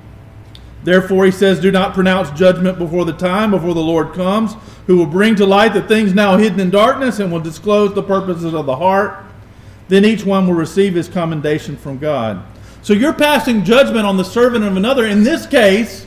Therefore, 0.83 1.23
he 1.23 1.31
says, 1.31 1.61
Do 1.61 1.71
not 1.71 1.93
pronounce 1.93 2.29
judgment 2.37 2.77
before 2.77 3.05
the 3.05 3.13
time, 3.13 3.51
before 3.51 3.73
the 3.73 3.79
Lord 3.79 4.13
comes, 4.13 4.53
who 4.85 4.97
will 4.97 5.05
bring 5.05 5.33
to 5.37 5.45
light 5.45 5.71
the 5.71 5.81
things 5.81 6.13
now 6.13 6.35
hidden 6.35 6.59
in 6.59 6.71
darkness 6.71 7.19
and 7.19 7.31
will 7.31 7.39
disclose 7.39 7.93
the 7.93 8.03
purposes 8.03 8.53
of 8.53 8.65
the 8.65 8.75
heart. 8.75 9.23
Then 9.87 10.03
each 10.03 10.25
one 10.25 10.45
will 10.45 10.55
receive 10.55 10.93
his 10.93 11.07
commendation 11.07 11.77
from 11.77 11.99
God. 11.99 12.43
So 12.81 12.91
you're 12.91 13.13
passing 13.13 13.63
judgment 13.63 14.05
on 14.05 14.17
the 14.17 14.25
servant 14.25 14.65
of 14.65 14.75
another, 14.75 15.05
in 15.05 15.23
this 15.23 15.47
case, 15.47 16.05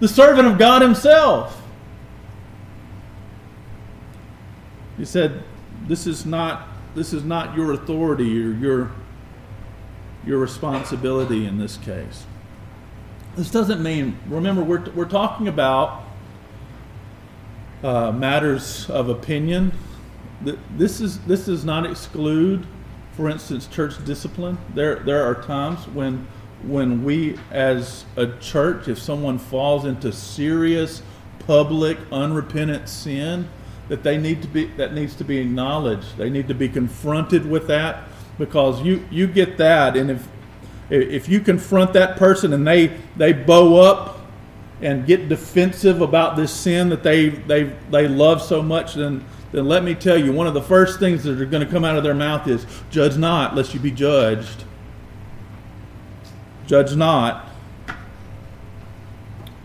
the 0.00 0.08
servant 0.08 0.48
of 0.48 0.58
God 0.58 0.82
himself. 0.82 1.62
He 4.96 5.04
said, 5.04 5.44
This 5.86 6.08
is 6.08 6.26
not 6.26 6.66
this 6.96 7.12
is 7.12 7.22
not 7.22 7.56
your 7.56 7.74
authority 7.74 8.42
or 8.42 8.50
your 8.54 8.90
your 10.26 10.38
responsibility 10.38 11.46
in 11.46 11.58
this 11.58 11.76
case. 11.76 12.24
This 13.36 13.50
doesn't 13.50 13.82
mean, 13.82 14.18
remember, 14.28 14.62
we're, 14.62 14.88
we're 14.90 15.08
talking 15.08 15.48
about 15.48 16.04
uh, 17.82 18.12
matters 18.12 18.88
of 18.88 19.08
opinion. 19.08 19.72
This 20.76 21.00
is 21.00 21.20
this 21.20 21.46
does 21.46 21.64
not 21.64 21.86
exclude, 21.86 22.66
for 23.12 23.30
instance, 23.30 23.66
church 23.66 24.02
discipline. 24.04 24.58
There 24.74 24.96
there 24.96 25.24
are 25.24 25.42
times 25.42 25.86
when 25.88 26.26
when 26.62 27.04
we 27.04 27.38
as 27.50 28.04
a 28.16 28.26
church, 28.38 28.88
if 28.88 28.98
someone 28.98 29.38
falls 29.38 29.84
into 29.84 30.12
serious 30.12 31.02
public 31.40 31.98
unrepentant 32.10 32.88
sin, 32.88 33.48
that 33.88 34.02
they 34.02 34.16
need 34.16 34.42
to 34.42 34.48
be 34.48 34.66
that 34.76 34.92
needs 34.92 35.14
to 35.16 35.24
be 35.24 35.38
acknowledged. 35.38 36.16
They 36.16 36.30
need 36.30 36.48
to 36.48 36.54
be 36.54 36.68
confronted 36.68 37.46
with 37.46 37.66
that 37.68 38.08
because 38.38 38.82
you 38.82 39.04
you 39.10 39.26
get 39.26 39.56
that, 39.58 39.96
and 39.96 40.10
if 40.10 40.28
if 40.90 41.28
you 41.28 41.40
confront 41.40 41.92
that 41.94 42.16
person 42.16 42.52
and 42.52 42.66
they 42.66 42.96
they 43.16 43.32
bow 43.32 43.76
up 43.76 44.20
and 44.82 45.06
get 45.06 45.28
defensive 45.28 46.00
about 46.00 46.36
this 46.36 46.52
sin 46.52 46.88
that 46.90 47.02
they 47.02 47.28
they 47.28 47.72
they 47.90 48.08
love 48.08 48.42
so 48.42 48.62
much, 48.62 48.94
then 48.94 49.24
then 49.52 49.66
let 49.66 49.84
me 49.84 49.94
tell 49.94 50.18
you, 50.18 50.32
one 50.32 50.46
of 50.46 50.54
the 50.54 50.62
first 50.62 50.98
things 50.98 51.22
that 51.24 51.40
are 51.40 51.46
going 51.46 51.64
to 51.64 51.70
come 51.70 51.84
out 51.84 51.96
of 51.96 52.02
their 52.02 52.14
mouth 52.14 52.46
is, 52.48 52.66
"Judge 52.90 53.16
not, 53.16 53.54
lest 53.54 53.72
you 53.72 53.80
be 53.80 53.90
judged." 53.90 54.64
Judge 56.66 56.96
not. 56.96 57.50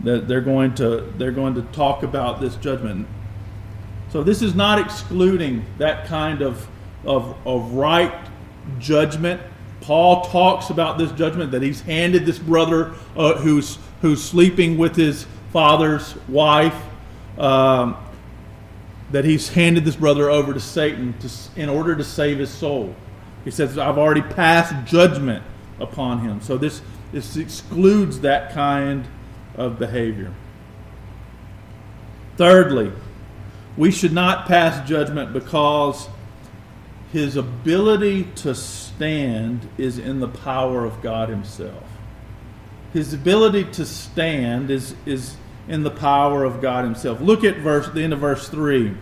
That 0.04 0.28
they're 0.28 0.40
going 0.40 0.74
to 0.76 1.12
they're 1.18 1.32
going 1.32 1.54
to 1.54 1.62
talk 1.72 2.02
about 2.02 2.40
this 2.40 2.56
judgment. 2.56 3.06
So 4.10 4.22
this 4.22 4.42
is 4.42 4.54
not 4.54 4.78
excluding 4.78 5.64
that 5.78 6.06
kind 6.06 6.40
of 6.40 6.66
of, 7.04 7.36
of 7.46 7.72
right 7.72 8.29
judgment 8.78 9.40
Paul 9.80 10.22
talks 10.26 10.70
about 10.70 10.98
this 10.98 11.10
judgment 11.12 11.50
that 11.52 11.62
he's 11.62 11.80
handed 11.80 12.26
this 12.26 12.38
brother 12.38 12.94
uh, 13.16 13.34
who's 13.34 13.78
who's 14.02 14.22
sleeping 14.22 14.78
with 14.78 14.96
his 14.96 15.26
father's 15.52 16.16
wife. 16.28 16.76
Um, 17.38 17.96
that 19.10 19.24
he's 19.24 19.48
handed 19.48 19.84
this 19.84 19.96
brother 19.96 20.30
over 20.30 20.54
to 20.54 20.60
Satan 20.60 21.18
to, 21.18 21.28
in 21.56 21.68
order 21.68 21.96
to 21.96 22.04
save 22.04 22.38
his 22.38 22.50
soul. 22.50 22.94
He 23.44 23.50
says, 23.50 23.78
"I've 23.78 23.98
already 23.98 24.22
passed 24.22 24.74
judgment 24.88 25.42
upon 25.80 26.20
him." 26.20 26.40
So 26.40 26.58
this 26.58 26.82
this 27.12 27.36
excludes 27.36 28.20
that 28.20 28.52
kind 28.52 29.06
of 29.56 29.78
behavior. 29.78 30.32
Thirdly, 32.36 32.92
we 33.76 33.90
should 33.90 34.12
not 34.12 34.46
pass 34.46 34.86
judgment 34.88 35.32
because 35.32 36.08
his 37.12 37.36
ability 37.36 38.24
to 38.36 38.54
stand 38.54 39.68
is 39.76 39.98
in 39.98 40.20
the 40.20 40.28
power 40.28 40.84
of 40.84 41.02
God 41.02 41.28
himself. 41.28 41.84
His 42.92 43.12
ability 43.12 43.64
to 43.64 43.86
stand 43.86 44.70
is, 44.70 44.94
is 45.06 45.36
in 45.68 45.82
the 45.82 45.90
power 45.90 46.44
of 46.44 46.60
God 46.60 46.84
himself. 46.84 47.20
Look 47.20 47.44
at 47.44 47.58
verse 47.58 47.88
the 47.88 48.02
end 48.02 48.12
of 48.12 48.20
verse 48.20 48.48
3. 48.48 48.94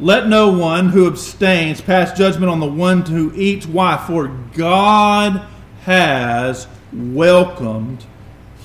Let 0.00 0.26
no 0.28 0.50
one 0.50 0.88
who 0.88 1.06
abstains 1.06 1.80
pass 1.80 2.16
judgment 2.16 2.50
on 2.50 2.60
the 2.60 2.66
one 2.66 3.02
who 3.02 3.32
eats. 3.34 3.66
Why? 3.66 3.96
For 4.06 4.28
God 4.54 5.46
has 5.82 6.66
welcomed 6.92 8.04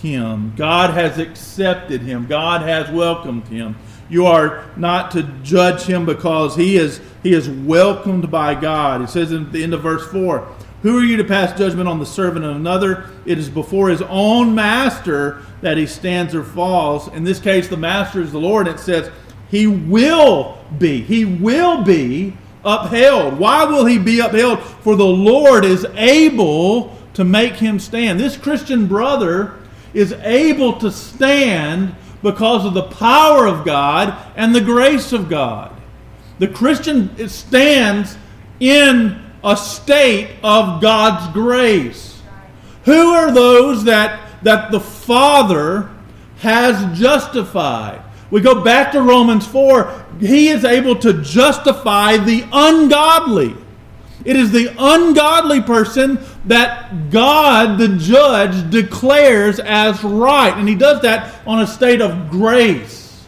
him. 0.01 0.53
God 0.55 0.91
has 0.91 1.19
accepted 1.19 2.01
him. 2.01 2.27
God 2.27 2.61
has 2.61 2.89
welcomed 2.89 3.47
him. 3.47 3.75
You 4.09 4.25
are 4.25 4.65
not 4.77 5.11
to 5.11 5.23
judge 5.43 5.83
him 5.83 6.05
because 6.05 6.55
he 6.55 6.77
is 6.77 7.01
he 7.23 7.33
is 7.33 7.49
welcomed 7.49 8.31
by 8.31 8.55
God. 8.55 9.01
It 9.01 9.09
says 9.09 9.31
in 9.31 9.51
the 9.51 9.63
end 9.63 9.73
of 9.73 9.81
verse 9.81 10.09
4, 10.11 10.47
who 10.81 10.99
are 10.99 11.03
you 11.03 11.17
to 11.17 11.23
pass 11.23 11.57
judgment 11.57 11.89
on 11.89 11.99
the 11.99 12.05
servant 12.05 12.45
of 12.45 12.55
another? 12.55 13.09
It 13.25 13.37
is 13.37 13.49
before 13.49 13.89
his 13.89 14.01
own 14.03 14.53
master 14.55 15.41
that 15.61 15.77
he 15.77 15.87
stands 15.87 16.35
or 16.35 16.43
falls. 16.43 17.07
In 17.09 17.23
this 17.23 17.39
case, 17.39 17.67
the 17.67 17.77
master 17.77 18.21
is 18.21 18.31
the 18.31 18.39
Lord. 18.39 18.67
It 18.67 18.79
says 18.79 19.11
he 19.49 19.67
will 19.67 20.57
be. 20.77 21.01
He 21.01 21.25
will 21.25 21.83
be 21.83 22.37
upheld. 22.63 23.39
Why 23.39 23.65
will 23.65 23.85
he 23.85 23.97
be 23.97 24.19
upheld? 24.19 24.61
For 24.61 24.95
the 24.95 25.05
Lord 25.05 25.65
is 25.65 25.85
able 25.95 26.95
to 27.15 27.23
make 27.23 27.53
him 27.53 27.79
stand. 27.79 28.19
This 28.19 28.37
Christian 28.37 28.87
brother 28.87 29.55
is 29.93 30.13
able 30.13 30.73
to 30.79 30.91
stand 30.91 31.95
because 32.21 32.65
of 32.65 32.73
the 32.73 32.83
power 32.83 33.45
of 33.47 33.65
God 33.65 34.17
and 34.35 34.53
the 34.53 34.61
grace 34.61 35.13
of 35.13 35.29
God. 35.29 35.73
The 36.39 36.47
Christian 36.47 37.27
stands 37.29 38.17
in 38.59 39.23
a 39.43 39.55
state 39.55 40.35
of 40.43 40.81
God's 40.81 41.31
grace. 41.33 42.21
Who 42.85 43.11
are 43.11 43.31
those 43.31 43.83
that, 43.85 44.43
that 44.43 44.71
the 44.71 44.79
Father 44.79 45.89
has 46.37 46.99
justified? 46.99 48.01
We 48.29 48.41
go 48.41 48.63
back 48.63 48.91
to 48.91 49.01
Romans 49.01 49.47
4. 49.47 50.05
He 50.19 50.49
is 50.49 50.65
able 50.65 50.95
to 50.97 51.21
justify 51.21 52.17
the 52.17 52.45
ungodly. 52.51 53.55
It 54.27 54.35
is 54.35 54.51
the 54.51 54.75
ungodly 54.77 55.61
person 55.61 56.19
that 56.47 57.11
God, 57.11 57.77
the 57.77 57.87
judge, 57.95 58.69
declares 58.69 59.57
as 59.61 60.03
right. 60.03 60.53
And 60.53 60.67
he 60.67 60.75
does 60.75 61.01
that 61.03 61.33
on 61.47 61.61
a 61.61 61.65
state 61.65 62.01
of 62.01 62.29
grace. 62.29 63.25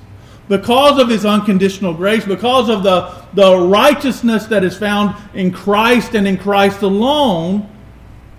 Because 0.50 1.00
of 1.00 1.08
his 1.08 1.26
unconditional 1.26 1.94
grace, 1.94 2.26
because 2.26 2.68
of 2.68 2.84
the, 2.84 3.16
the 3.34 3.58
righteousness 3.58 4.48
that 4.48 4.66
is 4.66 4.78
found 4.78 5.16
in 5.34 5.54
Christ 5.54 6.16
and 6.16 6.28
in 6.28 6.38
Christ 6.38 6.82
alone, 6.82 7.74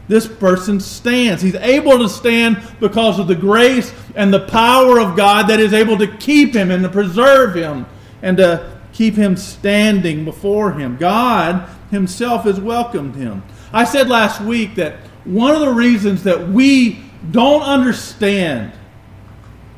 this 0.06 0.28
person 0.28 0.80
stands. 0.80 1.40
He's 1.40 1.54
able 1.54 1.98
to 1.98 2.10
stand 2.10 2.62
because 2.78 3.18
of 3.18 3.26
the 3.26 3.34
grace 3.34 3.90
and 4.14 4.34
the 4.34 4.46
power 4.48 5.00
of 5.00 5.16
God 5.16 5.48
that 5.48 5.60
is 5.60 5.72
able 5.72 5.96
to 5.96 6.14
keep 6.18 6.52
him 6.52 6.70
and 6.70 6.82
to 6.82 6.90
preserve 6.90 7.54
him 7.54 7.86
and 8.20 8.36
to 8.36 8.70
keep 8.92 9.14
him 9.14 9.34
standing 9.34 10.26
before 10.26 10.72
him. 10.72 10.98
God 10.98 11.66
himself 11.90 12.44
has 12.44 12.60
welcomed 12.60 13.16
him. 13.16 13.42
I 13.72 13.84
said 13.84 14.08
last 14.08 14.40
week 14.40 14.76
that 14.76 14.96
one 15.24 15.54
of 15.54 15.60
the 15.60 15.72
reasons 15.72 16.22
that 16.24 16.48
we 16.48 17.02
don't 17.30 17.62
understand 17.62 18.72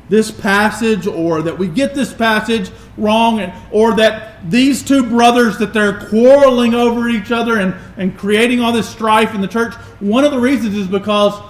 this 0.09 0.31
passage 0.31 1.07
or 1.07 1.41
that 1.41 1.57
we 1.57 1.67
get 1.67 1.95
this 1.95 2.13
passage 2.13 2.69
wrong 2.97 3.41
or 3.71 3.95
that 3.95 4.49
these 4.49 4.83
two 4.83 5.09
brothers 5.09 5.57
that 5.57 5.73
they're 5.73 6.07
quarreling 6.07 6.73
over 6.73 7.09
each 7.09 7.31
other 7.31 7.59
and, 7.59 7.73
and 7.97 8.17
creating 8.17 8.59
all 8.59 8.71
this 8.71 8.87
strife 8.87 9.33
in 9.33 9.41
the 9.41 9.47
church 9.47 9.73
one 9.99 10.23
of 10.23 10.31
the 10.31 10.39
reasons 10.39 10.75
is 10.75 10.87
because 10.87 11.41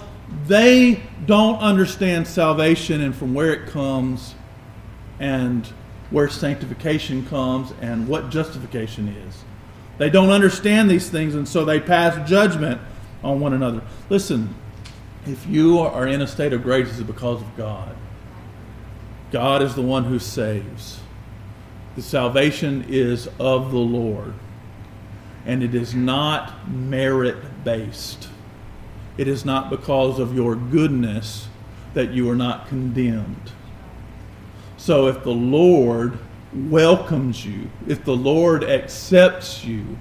they 0.45 1.01
don't 1.25 1.57
understand 1.59 2.27
salvation 2.27 3.01
and 3.01 3.15
from 3.15 3.33
where 3.33 3.51
it 3.51 3.67
comes 3.69 4.35
and 5.19 5.67
where 6.11 6.29
sanctification 6.29 7.25
comes 7.25 7.73
and 7.81 8.07
what 8.07 8.29
justification 8.29 9.07
is 9.07 9.43
they 9.97 10.09
don't 10.09 10.29
understand 10.29 10.89
these 10.89 11.09
things, 11.09 11.35
and 11.35 11.47
so 11.47 11.65
they 11.65 11.79
pass 11.79 12.27
judgment 12.29 12.81
on 13.23 13.39
one 13.39 13.53
another. 13.53 13.81
Listen, 14.09 14.53
if 15.25 15.45
you 15.47 15.79
are 15.79 16.07
in 16.07 16.21
a 16.21 16.27
state 16.27 16.53
of 16.53 16.63
grace, 16.63 16.89
it's 16.89 17.01
because 17.01 17.41
of 17.41 17.57
God. 17.57 17.95
God 19.31 19.61
is 19.61 19.75
the 19.75 19.81
one 19.81 20.03
who 20.03 20.19
saves. 20.19 20.99
The 21.95 22.01
salvation 22.01 22.85
is 22.89 23.27
of 23.39 23.71
the 23.71 23.77
Lord, 23.77 24.33
and 25.45 25.63
it 25.63 25.75
is 25.75 25.93
not 25.93 26.69
merit 26.69 27.63
based. 27.63 28.29
It 29.17 29.27
is 29.27 29.45
not 29.45 29.69
because 29.69 30.19
of 30.19 30.35
your 30.35 30.55
goodness 30.55 31.47
that 31.93 32.11
you 32.11 32.29
are 32.29 32.35
not 32.35 32.67
condemned. 32.67 33.51
So 34.77 35.07
if 35.07 35.23
the 35.23 35.31
Lord 35.31 36.17
welcomes 36.55 37.45
you, 37.45 37.69
if 37.87 38.03
the 38.03 38.15
Lord 38.15 38.63
accepts 38.63 39.63
you 39.63 39.97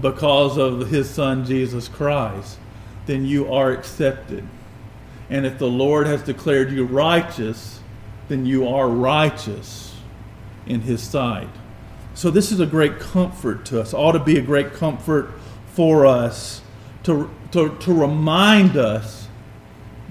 because 0.00 0.56
of 0.56 0.88
his 0.88 1.08
son 1.08 1.44
Jesus 1.44 1.88
Christ, 1.88 2.58
then 3.06 3.26
you 3.26 3.52
are 3.52 3.70
accepted. 3.70 4.46
And 5.28 5.44
if 5.46 5.58
the 5.58 5.68
Lord 5.68 6.06
has 6.06 6.22
declared 6.22 6.70
you 6.70 6.84
righteous, 6.84 7.80
then 8.28 8.46
you 8.46 8.68
are 8.68 8.88
righteous 8.88 9.94
in 10.66 10.80
his 10.80 11.02
sight. 11.02 11.48
So 12.14 12.30
this 12.30 12.52
is 12.52 12.60
a 12.60 12.66
great 12.66 12.98
comfort 13.00 13.64
to 13.66 13.80
us, 13.80 13.94
ought 13.94 14.12
to 14.12 14.18
be 14.18 14.38
a 14.38 14.42
great 14.42 14.74
comfort 14.74 15.30
for 15.68 16.06
us 16.06 16.62
to, 17.04 17.30
to, 17.52 17.76
to 17.76 17.92
remind 17.92 18.76
us 18.76 19.28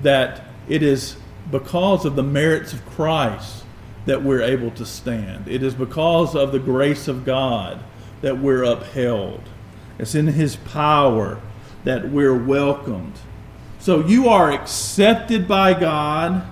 that 0.01 0.43
it 0.67 0.83
is 0.83 1.15
because 1.51 2.05
of 2.05 2.15
the 2.15 2.23
merits 2.23 2.73
of 2.73 2.85
Christ 2.85 3.60
that 4.05 4.23
we're 4.23 4.41
able 4.41 4.71
to 4.71 4.85
stand. 4.85 5.47
It 5.47 5.63
is 5.63 5.73
because 5.73 6.35
of 6.35 6.51
the 6.51 6.59
grace 6.59 7.07
of 7.07 7.25
God 7.25 7.83
that 8.21 8.37
we're 8.37 8.63
upheld. 8.63 9.41
It's 9.99 10.15
in 10.15 10.27
His 10.27 10.55
power 10.55 11.39
that 11.83 12.09
we're 12.09 12.37
welcomed. 12.37 13.13
So 13.79 14.05
you 14.05 14.29
are 14.29 14.51
accepted 14.51 15.47
by 15.47 15.79
God 15.79 16.43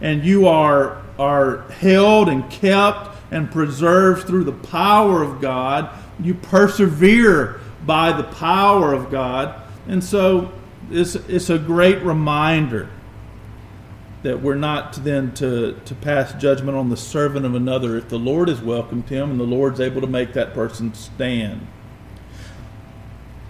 and 0.00 0.24
you 0.24 0.48
are, 0.48 1.00
are 1.18 1.68
held 1.70 2.28
and 2.28 2.48
kept 2.50 3.16
and 3.30 3.50
preserved 3.50 4.26
through 4.26 4.44
the 4.44 4.52
power 4.52 5.22
of 5.22 5.40
God. 5.40 5.90
You 6.20 6.34
persevere 6.34 7.60
by 7.86 8.12
the 8.12 8.24
power 8.24 8.92
of 8.92 9.10
God. 9.10 9.62
And 9.88 10.02
so 10.02 10.52
it's, 10.90 11.14
it's 11.14 11.50
a 11.50 11.58
great 11.58 12.02
reminder 12.02 12.88
that 14.22 14.40
we're 14.40 14.54
not 14.54 14.92
then 15.04 15.32
to, 15.34 15.78
to 15.84 15.94
pass 15.96 16.32
judgment 16.34 16.76
on 16.76 16.90
the 16.90 16.96
servant 16.96 17.44
of 17.44 17.54
another 17.54 17.96
if 17.96 18.08
the 18.08 18.18
Lord 18.18 18.48
has 18.48 18.60
welcomed 18.60 19.08
him 19.08 19.30
and 19.30 19.40
the 19.40 19.44
Lord's 19.44 19.80
able 19.80 20.00
to 20.00 20.06
make 20.06 20.32
that 20.34 20.54
person 20.54 20.94
stand. 20.94 21.66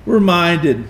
We're 0.06 0.14
reminded, 0.14 0.87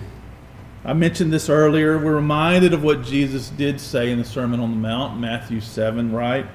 I 0.85 0.93
mentioned 0.93 1.33
this 1.33 1.49
earlier, 1.49 1.97
we're 1.97 2.15
reminded 2.15 2.73
of 2.73 2.81
what 2.81 3.03
Jesus 3.03 3.49
did 3.49 3.79
say 3.81 4.09
in 4.09 4.17
the 4.17 4.25
Sermon 4.25 4.59
on 4.59 4.71
the 4.71 4.77
Mount, 4.77 5.19
Matthew 5.19 5.59
7, 5.59 6.13
right? 6.13 6.45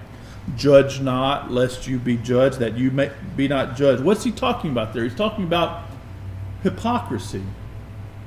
Judge 0.56 1.00
not, 1.00 1.50
lest 1.50 1.86
you 1.86 1.98
be 1.98 2.16
judged, 2.16 2.58
that 2.60 2.78
you 2.78 2.90
may 2.90 3.12
be 3.36 3.46
not 3.46 3.76
judged. 3.76 4.02
What's 4.02 4.24
he 4.24 4.32
talking 4.32 4.70
about 4.70 4.94
there? 4.94 5.04
He's 5.04 5.14
talking 5.14 5.44
about 5.44 5.84
hypocrisy. 6.62 7.42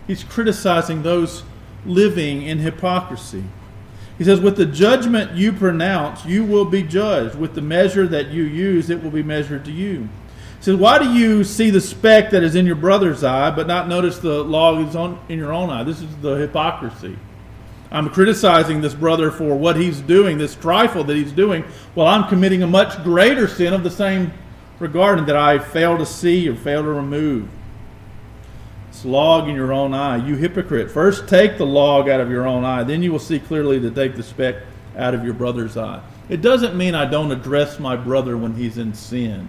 He's 0.06 0.24
criticizing 0.24 1.02
those 1.02 1.44
living 1.86 2.44
in 2.44 2.60
hypocrisy. 2.60 3.44
He 4.22 4.26
says, 4.26 4.40
With 4.40 4.56
the 4.56 4.68
judgment 4.68 5.32
you 5.32 5.52
pronounce, 5.52 6.24
you 6.26 6.44
will 6.46 6.66
be 6.66 6.84
judged. 6.84 7.34
With 7.34 7.56
the 7.56 7.62
measure 7.64 8.08
that 8.08 8.28
you 8.28 8.44
use, 8.44 8.92
it 8.92 9.02
will 9.02 9.10
be 9.10 9.24
measured 9.24 9.66
to 9.66 9.72
you. 9.72 10.02
He 10.60 10.64
says, 10.64 10.76
Why 10.76 11.00
do 11.00 11.12
you 11.12 11.44
see 11.44 11.72
the 11.72 11.82
speck 11.82 12.30
that 12.30 12.44
is 12.44 12.54
in 12.54 12.68
your 12.68 12.76
brother's 12.76 13.24
eye, 13.24 13.50
but 13.50 13.66
not 13.66 13.88
notice 13.88 14.20
the 14.20 14.44
log 14.44 14.88
is 14.88 14.96
on, 14.96 15.20
in 15.28 15.40
your 15.40 15.52
own 15.52 15.72
eye? 15.72 15.84
This 15.84 16.02
is 16.02 16.18
the 16.18 16.36
hypocrisy. 16.36 17.18
I'm 17.90 18.12
criticizing 18.12 18.82
this 18.82 18.94
brother 18.94 19.32
for 19.32 19.56
what 19.56 19.76
he's 19.76 20.02
doing, 20.02 20.38
this 20.38 20.54
trifle 20.54 21.04
that 21.06 21.16
he's 21.16 21.32
doing, 21.32 21.64
while 21.96 22.06
I'm 22.06 22.30
committing 22.30 22.62
a 22.62 22.68
much 22.68 23.04
greater 23.04 23.48
sin 23.48 23.74
of 23.74 23.84
the 23.84 23.90
same 23.90 24.32
regard 24.78 25.26
that 25.26 25.36
I 25.36 25.58
fail 25.58 25.98
to 25.98 26.06
see 26.06 26.48
or 26.48 26.56
fail 26.56 26.84
to 26.84 26.90
remove. 26.90 27.50
Log 29.06 29.50
in 29.50 29.56
your 29.56 29.74
own 29.74 29.94
eye. 29.94 30.26
You 30.26 30.36
hypocrite. 30.36 30.92
First 30.92 31.28
take 31.28 31.58
the 31.58 31.66
log 31.66 32.10
out 32.10 32.20
of 32.20 32.30
your 32.30 32.48
own 32.48 32.64
eye, 32.64 32.84
then 32.84 33.02
you 33.02 33.12
will 33.12 33.20
see 33.20 33.40
clearly 33.40 33.80
to 33.80 33.92
take 33.92 34.16
the 34.16 34.24
speck 34.24 34.58
out 34.98 35.14
of 35.14 35.24
your 35.24 35.34
brother's 35.34 35.78
eye. 35.78 36.02
It 36.30 36.42
doesn't 36.42 36.76
mean 36.76 36.96
I 36.96 37.06
don't 37.06 37.32
address 37.32 37.80
my 37.80 37.96
brother 37.96 38.38
when 38.38 38.56
he's 38.56 38.78
in 38.78 38.94
sin. 38.94 39.48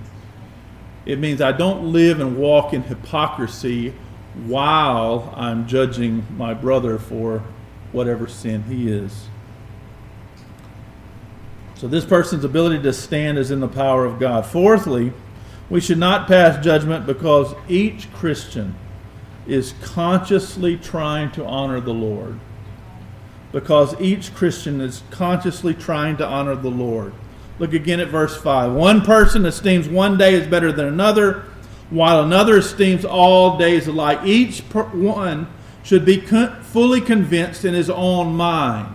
It 1.05 1.19
means 1.19 1.41
I 1.41 1.53
don't 1.53 1.93
live 1.93 2.21
and 2.21 2.37
walk 2.37 2.73
in 2.73 2.83
hypocrisy 2.83 3.93
while 4.47 5.33
I'm 5.37 5.67
judging 5.67 6.25
my 6.37 6.55
brother 6.55 6.99
for 6.99 7.43
whatever 7.93 8.29
sin 8.29 8.63
he 8.65 8.91
is. 8.91 9.29
So, 11.75 11.89
this 11.89 12.05
person's 12.05 12.45
ability 12.45 12.83
to 12.85 12.93
stand 12.93 13.39
is 13.39 13.51
in 13.51 13.59
the 13.59 13.69
power 13.69 14.05
of 14.05 14.21
God. 14.21 14.47
Fourthly, 14.47 15.13
we 15.69 15.81
should 15.81 15.99
not 15.99 16.29
pass 16.29 16.63
judgment 16.65 17.07
because 17.07 17.55
each 17.69 18.13
Christian 18.13 18.77
is 19.47 19.75
consciously 19.83 20.77
trying 20.77 21.31
to 21.33 21.45
honor 21.45 21.81
the 21.81 21.95
Lord. 21.95 22.39
Because 23.51 24.01
each 24.01 24.35
Christian 24.35 24.81
is 24.81 25.03
consciously 25.11 25.75
trying 25.75 26.17
to 26.19 26.27
honor 26.27 26.55
the 26.55 26.71
Lord. 26.71 27.13
Look 27.59 27.75
again 27.75 28.01
at 28.01 28.09
verse 28.09 28.37
5. 28.37 28.73
One 28.73 29.03
person 29.03 29.45
esteems 29.45 29.89
one 29.89 30.17
day 30.17 30.35
as 30.35 30.47
better 30.47 30.73
than 30.73 30.87
another, 30.87 31.45
while 31.91 32.23
another 32.23 32.59
esteems 32.59 33.05
all 33.05 33.59
days 33.59 33.87
alike. 33.89 34.21
Each 34.25 34.61
one 34.61 35.47
should 35.83 36.05
be 36.05 36.21
fully 36.21 37.01
convinced 37.01 37.65
in 37.65 37.75
his 37.75 37.91
own 37.91 38.35
mind. 38.35 38.95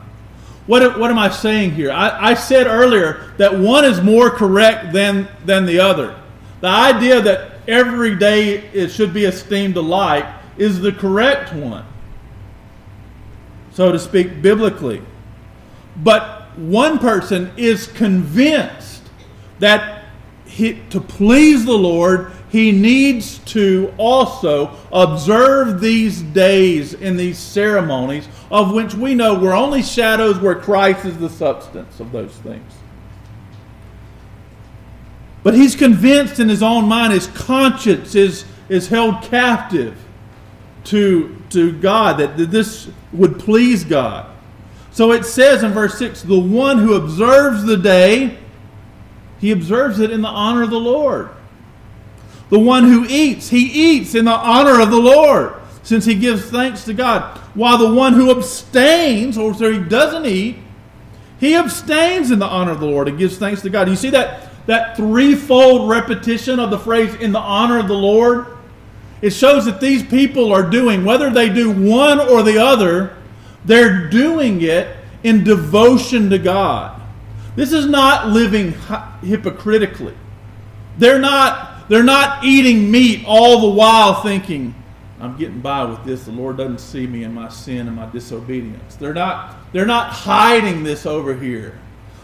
What, 0.65 0.99
what 0.99 1.11
am 1.11 1.19
I 1.19 1.29
saying 1.29 1.71
here? 1.71 1.91
I, 1.91 2.31
I 2.31 2.33
said 2.33 2.67
earlier 2.67 3.31
that 3.37 3.57
one 3.57 3.85
is 3.85 4.01
more 4.01 4.29
correct 4.29 4.91
than, 4.91 5.27
than 5.45 5.65
the 5.65 5.79
other. 5.79 6.19
The 6.59 6.67
idea 6.67 7.21
that 7.21 7.51
every 7.67 8.15
day 8.15 8.67
it 8.71 8.89
should 8.89 9.13
be 9.13 9.25
esteemed 9.25 9.77
alike 9.77 10.25
is 10.57 10.79
the 10.79 10.91
correct 10.91 11.53
one, 11.53 11.85
so 13.71 13.91
to 13.91 13.99
speak, 13.99 14.41
biblically. 14.41 15.01
But 15.97 16.57
one 16.57 16.99
person 16.99 17.51
is 17.57 17.87
convinced 17.87 19.03
that 19.59 20.05
he, 20.45 20.81
to 20.89 21.01
please 21.01 21.65
the 21.65 21.77
Lord, 21.77 22.31
he 22.49 22.71
needs 22.71 23.39
to 23.39 23.93
also 23.97 24.75
observe 24.91 25.81
these 25.81 26.21
days 26.21 26.93
in 26.93 27.17
these 27.17 27.37
ceremonies, 27.37 28.27
of 28.49 28.73
which 28.73 28.93
we 28.93 29.13
know 29.13 29.37
were 29.37 29.53
only 29.53 29.81
shadows 29.81 30.39
where 30.39 30.55
Christ 30.55 31.05
is 31.05 31.17
the 31.17 31.29
substance 31.29 31.99
of 31.99 32.11
those 32.11 32.33
things. 32.37 32.73
But 35.43 35.53
he's 35.53 35.75
convinced 35.75 36.39
in 36.39 36.49
his 36.49 36.63
own 36.63 36.87
mind, 36.87 37.13
his 37.13 37.27
conscience 37.27 38.15
is, 38.15 38.45
is 38.69 38.87
held 38.87 39.21
captive 39.23 39.97
to, 40.87 41.35
to 41.49 41.73
God, 41.73 42.17
that, 42.19 42.37
this 42.37 42.89
would 43.11 43.39
please 43.39 43.83
God. 43.83 44.33
So 44.91 45.11
it 45.11 45.25
says 45.25 45.63
in 45.63 45.71
verse 45.71 45.97
6 45.99 46.23
the 46.23 46.39
one 46.39 46.79
who 46.79 46.95
observes 46.95 47.63
the 47.63 47.77
day, 47.77 48.39
he 49.39 49.51
observes 49.51 49.99
it 49.99 50.11
in 50.11 50.21
the 50.21 50.27
honor 50.27 50.63
of 50.63 50.69
the 50.69 50.79
Lord. 50.79 51.29
The 52.49 52.59
one 52.59 52.85
who 52.85 53.05
eats, 53.07 53.49
he 53.49 53.65
eats 53.65 54.15
in 54.15 54.25
the 54.25 54.31
honor 54.31 54.81
of 54.81 54.89
the 54.89 54.99
Lord, 54.99 55.55
since 55.83 56.05
he 56.05 56.15
gives 56.15 56.49
thanks 56.49 56.85
to 56.85 56.93
God. 56.93 57.37
While 57.53 57.77
the 57.77 57.93
one 57.93 58.13
who 58.13 58.31
abstains, 58.31 59.37
or 59.37 59.53
so 59.53 59.71
he 59.71 59.79
doesn't 59.79 60.25
eat, 60.25 60.57
he 61.39 61.55
abstains 61.55 62.31
in 62.31 62.39
the 62.39 62.45
honor 62.45 62.71
of 62.71 62.79
the 62.79 62.87
Lord 62.87 63.09
and 63.09 63.17
gives 63.17 63.37
thanks 63.37 63.61
to 63.63 63.69
God. 63.69 63.89
You 63.89 63.95
see 63.95 64.09
that, 64.11 64.65
that 64.65 64.95
threefold 64.95 65.89
repetition 65.89 66.59
of 66.59 66.71
the 66.71 66.79
phrase 66.79 67.13
in 67.15 67.31
the 67.31 67.39
honor 67.39 67.77
of 67.77 67.87
the 67.87 67.93
Lord? 67.93 68.56
It 69.21 69.31
shows 69.31 69.65
that 69.65 69.81
these 69.81 70.03
people 70.03 70.53
are 70.53 70.69
doing, 70.69 71.03
whether 71.03 71.29
they 71.29 71.49
do 71.49 71.71
one 71.71 72.19
or 72.19 72.43
the 72.43 72.57
other, 72.63 73.17
they're 73.65 74.09
doing 74.09 74.61
it 74.61 74.95
in 75.23 75.43
devotion 75.43 76.29
to 76.29 76.37
God. 76.37 77.01
This 77.55 77.73
is 77.73 77.87
not 77.87 78.27
living 78.27 78.73
hypocritically. 79.21 80.15
They're 80.97 81.19
not 81.19 81.77
they're 81.87 82.03
not 82.03 82.43
eating 82.43 82.91
meat 82.91 83.23
all 83.25 83.61
the 83.61 83.69
while 83.69 84.21
thinking, 84.21 84.75
I'm 85.19 85.37
getting 85.37 85.61
by 85.61 85.85
with 85.85 86.03
this. 86.03 86.25
The 86.25 86.31
Lord 86.31 86.57
doesn't 86.57 86.79
see 86.79 87.07
me 87.07 87.23
in 87.23 87.33
my 87.33 87.49
sin 87.49 87.87
and 87.87 87.95
my 87.95 88.07
disobedience. 88.07 88.95
They're 88.95 89.13
not, 89.13 89.55
they're 89.71 89.85
not 89.85 90.09
hiding 90.09 90.83
this 90.83 91.05
over 91.05 91.33
here. 91.33 91.79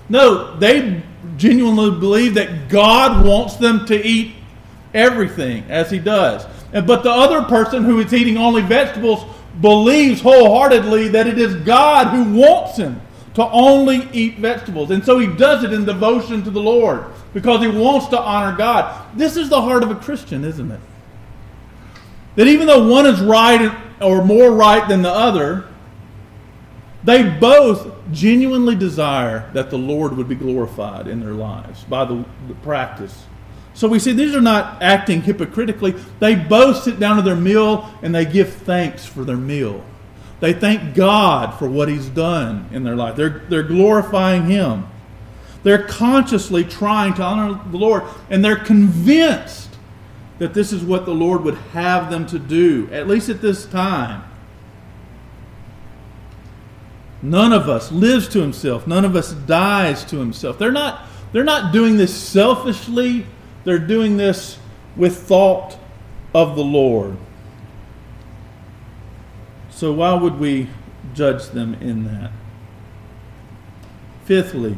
No, 0.10 0.58
they 0.58 1.02
genuinely 1.38 1.98
believe 1.98 2.34
that 2.34 2.68
God 2.68 3.26
wants 3.26 3.56
them 3.56 3.86
to 3.86 4.06
eat 4.06 4.36
everything 4.94 5.64
as 5.70 5.90
He 5.90 5.98
does. 5.98 6.46
But 6.74 7.04
the 7.04 7.12
other 7.12 7.44
person 7.44 7.84
who 7.84 8.00
is 8.00 8.14
eating 8.14 8.38
only 8.38 8.64
vegetables 8.64 9.24
believes 9.62 10.22
wholeheartedly 10.22 11.10
that 11.10 11.28
it 11.28 11.38
is 11.38 11.56
God 11.58 12.08
who 12.08 12.40
wants 12.40 12.78
him 12.78 13.00
to 13.36 13.48
only 13.50 14.10
eat 14.12 14.38
vegetables. 14.38 14.92
And 14.92 15.04
so 15.06 15.20
he 15.20 15.28
does 15.28 15.64
it 15.64 15.72
in 15.72 15.86
devotion 15.86 16.44
to 16.44 16.50
the 16.50 16.62
Lord 16.62 17.06
because 17.34 17.62
he 17.62 17.68
wants 17.68 18.08
to 18.08 18.20
honor 18.20 18.56
God. 18.58 19.08
This 19.16 19.38
is 19.38 19.50
the 19.50 19.62
heart 19.62 19.84
of 19.84 19.92
a 19.92 19.96
Christian, 19.96 20.44
isn't 20.44 20.72
it? 20.72 20.80
That 22.36 22.48
even 22.48 22.66
though 22.68 22.88
one 22.88 23.06
is 23.06 23.22
right 23.22 23.76
or 24.02 24.26
more 24.26 24.52
right 24.52 24.88
than 24.88 25.04
the 25.04 25.12
other, 25.12 25.68
they 27.04 27.30
both 27.30 27.92
genuinely 28.12 28.76
desire 28.76 29.50
that 29.54 29.70
the 29.70 29.78
Lord 29.78 30.16
would 30.18 30.30
be 30.30 30.36
glorified 30.36 31.08
in 31.08 31.20
their 31.20 31.34
lives 31.34 31.84
by 31.84 32.06
the, 32.06 32.26
the 32.48 32.56
practice. 32.56 33.26
So 33.74 33.88
we 33.88 34.00
see 34.00 34.14
these 34.14 34.36
are 34.36 34.42
not 34.42 34.82
acting 34.84 35.22
hypocritically. 35.22 35.96
They 36.20 36.36
both 36.36 36.84
sit 36.84 37.00
down 37.00 37.16
to 37.18 37.22
their 37.22 37.36
meal 37.36 37.92
and 38.02 38.14
they 38.14 38.26
give 38.26 38.54
thanks 38.54 39.06
for 39.06 39.24
their 39.24 39.38
meal. 39.38 39.84
They 40.40 40.54
thank 40.54 40.94
God 40.94 41.58
for 41.58 41.70
what 41.70 41.88
He's 41.88 42.10
done 42.10 42.70
in 42.72 42.84
their 42.84 42.96
life. 42.96 43.16
They're, 43.16 43.44
they're 43.50 43.64
glorifying 43.64 44.46
Him. 44.46 44.88
They're 45.64 45.88
consciously 45.88 46.66
trying 46.66 47.14
to 47.16 47.24
honor 47.24 47.60
the 47.72 47.78
Lord, 47.78 48.04
and 48.30 48.44
they're 48.44 48.58
convinced 48.58 49.70
that 50.40 50.54
this 50.54 50.74
is 50.74 50.84
what 50.84 51.06
the 51.06 51.14
Lord 51.14 51.44
would 51.44 51.56
have 51.72 52.12
them 52.12 52.28
to 52.28 52.40
do, 52.40 52.90
at 52.92 53.08
least 53.08 53.30
at 53.30 53.42
this 53.42 53.66
time. 53.66 54.24
None 57.22 57.54
of 57.54 57.70
us 57.70 57.90
lives 57.94 58.28
to 58.30 58.42
himself. 58.42 58.86
None 58.86 59.06
of 59.06 59.16
us 59.16 59.32
dies 59.32 60.04
to 60.06 60.18
himself. 60.18 60.60
They're 60.60 60.74
not, 60.74 61.08
they're 61.32 61.46
not 61.46 61.72
doing 61.72 61.96
this 61.96 62.14
selfishly. 62.14 63.26
They're 63.64 63.80
doing 63.80 64.18
this 64.18 64.58
with 64.96 65.18
thought 65.18 65.78
of 66.34 66.56
the 66.56 66.64
Lord. 66.64 67.18
So 69.70 69.92
why 69.94 70.14
would 70.14 70.40
we 70.40 70.70
judge 71.14 71.48
them 71.48 71.76
in 71.76 72.06
that? 72.06 72.32
Fifthly, 74.26 74.78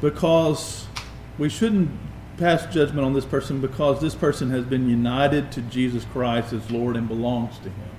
because 0.00 0.86
we 1.38 1.48
shouldn't 1.48 1.90
pass 2.36 2.66
judgment 2.72 3.04
on 3.04 3.12
this 3.12 3.24
person 3.24 3.60
because 3.60 4.00
this 4.00 4.14
person 4.14 4.50
has 4.50 4.64
been 4.64 4.88
united 4.88 5.52
to 5.52 5.62
Jesus 5.62 6.04
Christ 6.12 6.52
as 6.52 6.70
Lord 6.70 6.96
and 6.96 7.06
belongs 7.06 7.58
to 7.58 7.68
Him. 7.68 7.97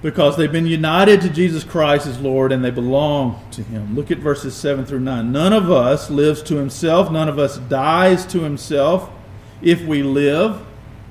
Because 0.00 0.36
they've 0.36 0.52
been 0.52 0.66
united 0.66 1.20
to 1.22 1.28
Jesus 1.28 1.64
Christ 1.64 2.06
as 2.06 2.20
Lord 2.20 2.52
and 2.52 2.64
they 2.64 2.70
belong 2.70 3.42
to 3.52 3.62
Him. 3.62 3.96
Look 3.96 4.10
at 4.10 4.18
verses 4.18 4.54
7 4.54 4.86
through 4.86 5.00
9. 5.00 5.32
None 5.32 5.52
of 5.52 5.70
us 5.70 6.08
lives 6.08 6.42
to 6.44 6.56
himself, 6.56 7.10
none 7.10 7.28
of 7.28 7.38
us 7.38 7.58
dies 7.58 8.24
to 8.26 8.40
himself. 8.40 9.10
If 9.60 9.82
we 9.82 10.04
live, 10.04 10.64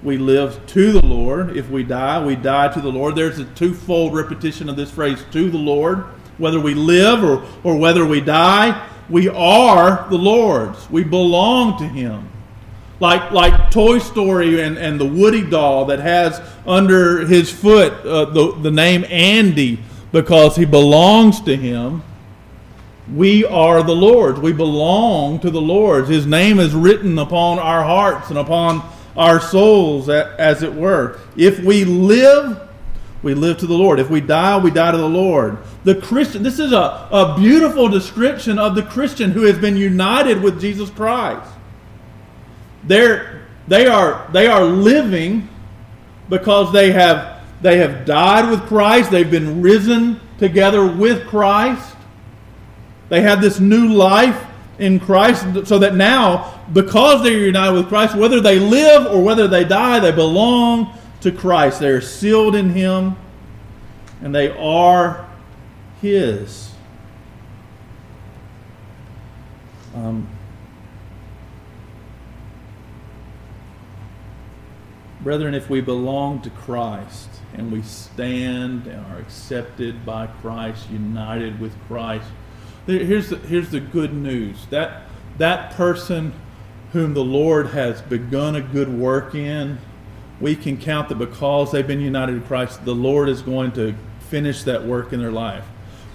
we 0.03 0.17
live 0.17 0.65
to 0.67 0.93
the 0.93 1.05
Lord. 1.05 1.57
If 1.57 1.69
we 1.69 1.83
die, 1.83 2.23
we 2.25 2.37
die 2.37 2.69
to 2.69 2.79
the 2.79 2.91
Lord. 2.91 3.15
There's 3.15 3.39
a 3.39 3.45
twofold 3.45 4.15
repetition 4.15 4.69
of 4.69 4.77
this 4.77 4.91
phrase, 4.91 5.23
to 5.31 5.49
the 5.49 5.57
Lord 5.57 6.05
whether 6.37 6.59
we 6.59 6.73
live 6.73 7.23
or, 7.23 7.43
or 7.63 7.77
whether 7.77 8.05
we 8.05 8.21
die, 8.21 8.87
we 9.09 9.27
are 9.29 10.07
the 10.09 10.17
Lord's. 10.17 10.89
We 10.89 11.03
belong 11.03 11.77
to 11.79 11.87
Him. 11.87 12.29
Like, 12.99 13.31
like 13.31 13.69
Toy 13.69 13.99
Story 13.99 14.61
and, 14.61 14.77
and 14.77 14.99
the 14.99 15.05
Woody 15.05 15.47
doll 15.47 15.85
that 15.85 15.99
has 15.99 16.41
under 16.65 17.27
his 17.27 17.51
foot 17.51 17.93
uh, 18.05 18.25
the, 18.25 18.55
the 18.59 18.71
name 18.71 19.05
Andy 19.09 19.79
because 20.11 20.55
he 20.55 20.65
belongs 20.65 21.41
to 21.41 21.55
Him. 21.55 22.03
We 23.13 23.45
are 23.45 23.83
the 23.83 23.95
Lord's. 23.95 24.39
We 24.39 24.51
belong 24.51 25.39
to 25.39 25.49
the 25.49 25.61
Lord's. 25.61 26.09
His 26.09 26.25
name 26.25 26.59
is 26.59 26.73
written 26.73 27.17
upon 27.19 27.59
our 27.59 27.83
hearts 27.83 28.29
and 28.29 28.37
upon 28.37 28.83
our 29.15 29.39
souls, 29.39 30.09
as 30.09 30.61
it 30.61 30.73
were. 30.73 31.19
If 31.37 31.59
we 31.59 31.85
live, 31.85 32.67
we 33.23 33.33
live 33.33 33.59
to 33.59 33.67
the 33.67 33.73
Lord. 33.73 33.99
If 33.99 34.09
we 34.09 34.19
die, 34.19 34.57
we 34.57 34.71
die 34.71 34.91
to 34.91 34.97
the 34.97 35.07
Lord. 35.07 35.57
The 35.85 35.95
Christian, 35.95 36.43
this 36.43 36.59
is 36.59 36.73
a, 36.73 37.07
a 37.11 37.35
beautiful 37.39 37.87
description 37.87 38.59
of 38.59 38.75
the 38.75 38.83
Christian 38.83 39.31
who 39.31 39.43
has 39.43 39.57
been 39.57 39.77
united 39.77 40.41
with 40.41 40.59
Jesus 40.59 40.89
Christ. 40.89 41.49
They're, 42.87 43.45
they, 43.67 43.87
are, 43.87 44.27
they 44.31 44.47
are 44.47 44.63
living 44.63 45.49
because 46.29 46.73
they 46.73 46.91
have, 46.91 47.41
they 47.61 47.77
have 47.77 48.05
died 48.05 48.49
with 48.49 48.61
Christ, 48.67 49.11
they've 49.11 49.29
been 49.29 49.61
risen 49.61 50.19
together 50.37 50.85
with 50.85 51.27
Christ. 51.27 51.95
They 53.09 53.21
have 53.21 53.41
this 53.41 53.59
new 53.59 53.87
life 53.87 54.45
in 54.79 54.99
Christ, 54.99 55.65
so 55.65 55.79
that 55.79 55.95
now, 55.95 56.61
because 56.73 57.23
they're 57.23 57.37
united 57.37 57.73
with 57.73 57.87
Christ, 57.87 58.15
whether 58.15 58.39
they 58.39 58.59
live 58.59 59.11
or 59.11 59.23
whether 59.23 59.47
they 59.47 59.63
die, 59.63 59.99
they 59.99 60.11
belong 60.11 60.93
to 61.21 61.31
Christ. 61.31 61.79
They 61.79 61.89
are 61.89 62.01
sealed 62.01 62.55
in 62.55 62.69
Him, 62.69 63.15
and 64.21 64.35
they 64.35 64.49
are 64.57 65.27
His. 66.01 66.71
Um, 69.95 70.27
brethren, 75.27 75.53
if 75.53 75.69
we 75.69 75.81
belong 75.81 76.41
to 76.41 76.49
Christ 76.49 77.27
and 77.53 77.69
we 77.69 77.81
stand 77.81 78.87
and 78.87 79.05
are 79.07 79.19
accepted 79.19 80.05
by 80.05 80.27
Christ, 80.27 80.89
united 80.89 81.59
with 81.59 81.73
Christ, 81.89 82.23
here's 82.85 83.31
the, 83.31 83.35
here's 83.35 83.69
the 83.69 83.81
good 83.81 84.13
news 84.13 84.55
that 84.69 85.01
that 85.37 85.73
person 85.73 86.33
whom 86.93 87.13
the 87.13 87.25
Lord 87.25 87.67
has 87.71 88.01
begun 88.03 88.55
a 88.55 88.61
good 88.61 88.87
work 88.87 89.35
in, 89.35 89.79
we 90.39 90.55
can 90.55 90.77
count 90.77 91.09
that 91.09 91.15
because 91.15 91.73
they've 91.73 91.85
been 91.85 91.99
united 91.99 92.39
to 92.39 92.47
Christ, 92.47 92.85
the 92.85 92.95
Lord 92.95 93.27
is 93.27 93.41
going 93.41 93.73
to 93.73 93.95
finish 94.29 94.63
that 94.63 94.85
work 94.85 95.11
in 95.11 95.19
their 95.19 95.33
life. 95.33 95.65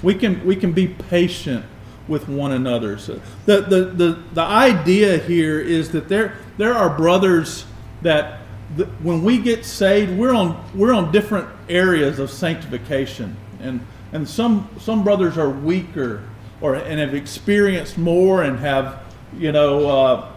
We 0.03 0.14
can 0.14 0.42
we 0.46 0.57
can 0.57 0.72
be 0.72 0.88
patient 0.88 1.66
with 2.09 2.31
one 2.31 2.53
another. 2.53 2.96
So 2.96 3.20
the, 3.44 3.61
the, 3.61 3.85
the, 3.85 4.22
the 4.33 4.40
idea 4.40 5.18
here 5.18 5.61
is 5.61 5.90
that 5.90 6.09
there 6.09 6.38
there 6.57 6.72
are 6.72 6.88
brothers 6.96 7.66
that 8.01 8.38
the, 8.76 8.87
when 9.02 9.22
we 9.22 9.38
get 9.38 9.64
saved, 9.64 10.16
we're 10.16 10.35
on 10.35 10.64
we're 10.74 10.92
on 10.92 11.12
different 11.12 11.48
areas 11.68 12.18
of 12.18 12.30
sanctification, 12.30 13.37
and 13.61 13.85
and 14.12 14.28
some 14.28 14.68
some 14.80 15.04
brothers 15.04 15.38
are 15.38 15.50
weaker 15.50 16.22
or 16.61 16.74
and 16.74 17.00
have 17.00 17.14
experienced 17.14 17.98
more 17.98 18.44
and 18.44 18.58
have 18.58 19.02
you 19.37 19.52
know 19.52 19.88
uh, 19.88 20.32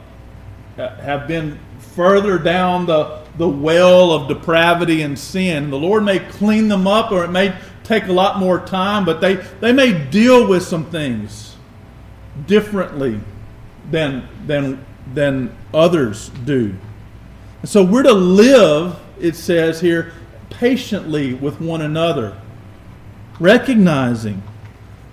have 0.77 1.27
been 1.27 1.59
further 1.95 2.37
down 2.37 2.85
the 2.85 3.23
the 3.37 3.47
well 3.47 4.11
of 4.11 4.27
depravity 4.27 5.01
and 5.01 5.17
sin. 5.17 5.69
The 5.69 5.77
Lord 5.77 6.03
may 6.03 6.19
clean 6.19 6.67
them 6.67 6.87
up, 6.87 7.11
or 7.11 7.23
it 7.23 7.29
may 7.31 7.57
take 7.83 8.07
a 8.07 8.13
lot 8.13 8.39
more 8.39 8.59
time, 8.59 9.05
but 9.05 9.21
they 9.21 9.35
they 9.61 9.71
may 9.71 9.93
deal 10.09 10.47
with 10.47 10.63
some 10.63 10.85
things 10.85 11.55
differently 12.47 13.19
than 13.91 14.27
than 14.45 14.83
than 15.13 15.55
others 15.73 16.29
do. 16.43 16.75
And 17.65 17.69
so 17.71 17.83
we're 17.83 18.03
to 18.03 18.13
live, 18.13 18.95
it 19.19 19.35
says 19.35 19.81
here, 19.81 20.13
patiently 20.51 21.33
with 21.33 21.59
one 21.59 21.81
another, 21.81 22.39
recognizing 23.39 24.43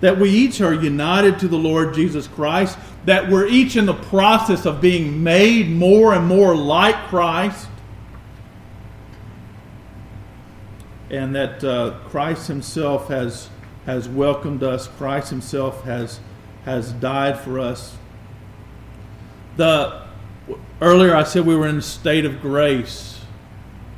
that 0.01 0.19
we 0.19 0.29
each 0.29 0.61
are 0.61 0.71
united 0.71 1.39
to 1.39 1.47
the 1.47 1.57
Lord 1.57 1.95
Jesus 1.95 2.27
Christ, 2.27 2.77
that 3.05 3.27
we're 3.27 3.47
each 3.47 3.75
in 3.75 3.87
the 3.87 3.95
process 3.95 4.67
of 4.67 4.81
being 4.81 5.23
made 5.23 5.67
more 5.67 6.13
and 6.13 6.27
more 6.27 6.55
like 6.55 6.95
Christ, 7.07 7.67
and 11.09 11.33
that 11.33 11.63
uh, 11.63 11.95
Christ 12.07 12.47
Himself 12.47 13.07
has, 13.07 13.49
has 13.87 14.07
welcomed 14.07 14.61
us, 14.61 14.87
Christ 14.87 15.31
Himself 15.31 15.83
has, 15.85 16.19
has 16.65 16.91
died 16.91 17.39
for 17.39 17.59
us. 17.59 17.97
The, 19.57 20.02
earlier 20.83 21.15
I 21.15 21.23
said 21.23 21.45
we 21.45 21.55
were 21.55 21.67
in 21.67 21.77
a 21.77 21.81
state 21.81 22.25
of 22.25 22.41
grace, 22.41 23.21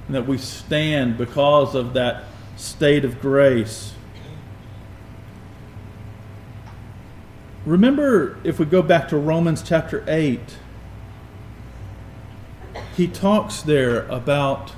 and 0.06 0.16
that 0.16 0.28
we 0.28 0.38
stand 0.38 1.18
because 1.18 1.74
of 1.74 1.94
that 1.94 2.26
state 2.58 3.04
of 3.04 3.20
grace. 3.20 3.94
Remember, 7.66 8.38
if 8.44 8.60
we 8.60 8.66
go 8.66 8.84
back 8.84 9.10
to 9.10 9.18
Romans 9.18 9.64
chapter 9.64 10.04
8, 10.08 10.40
he 12.96 13.08
talks 13.08 13.64
there 13.64 14.06
about 14.08 14.74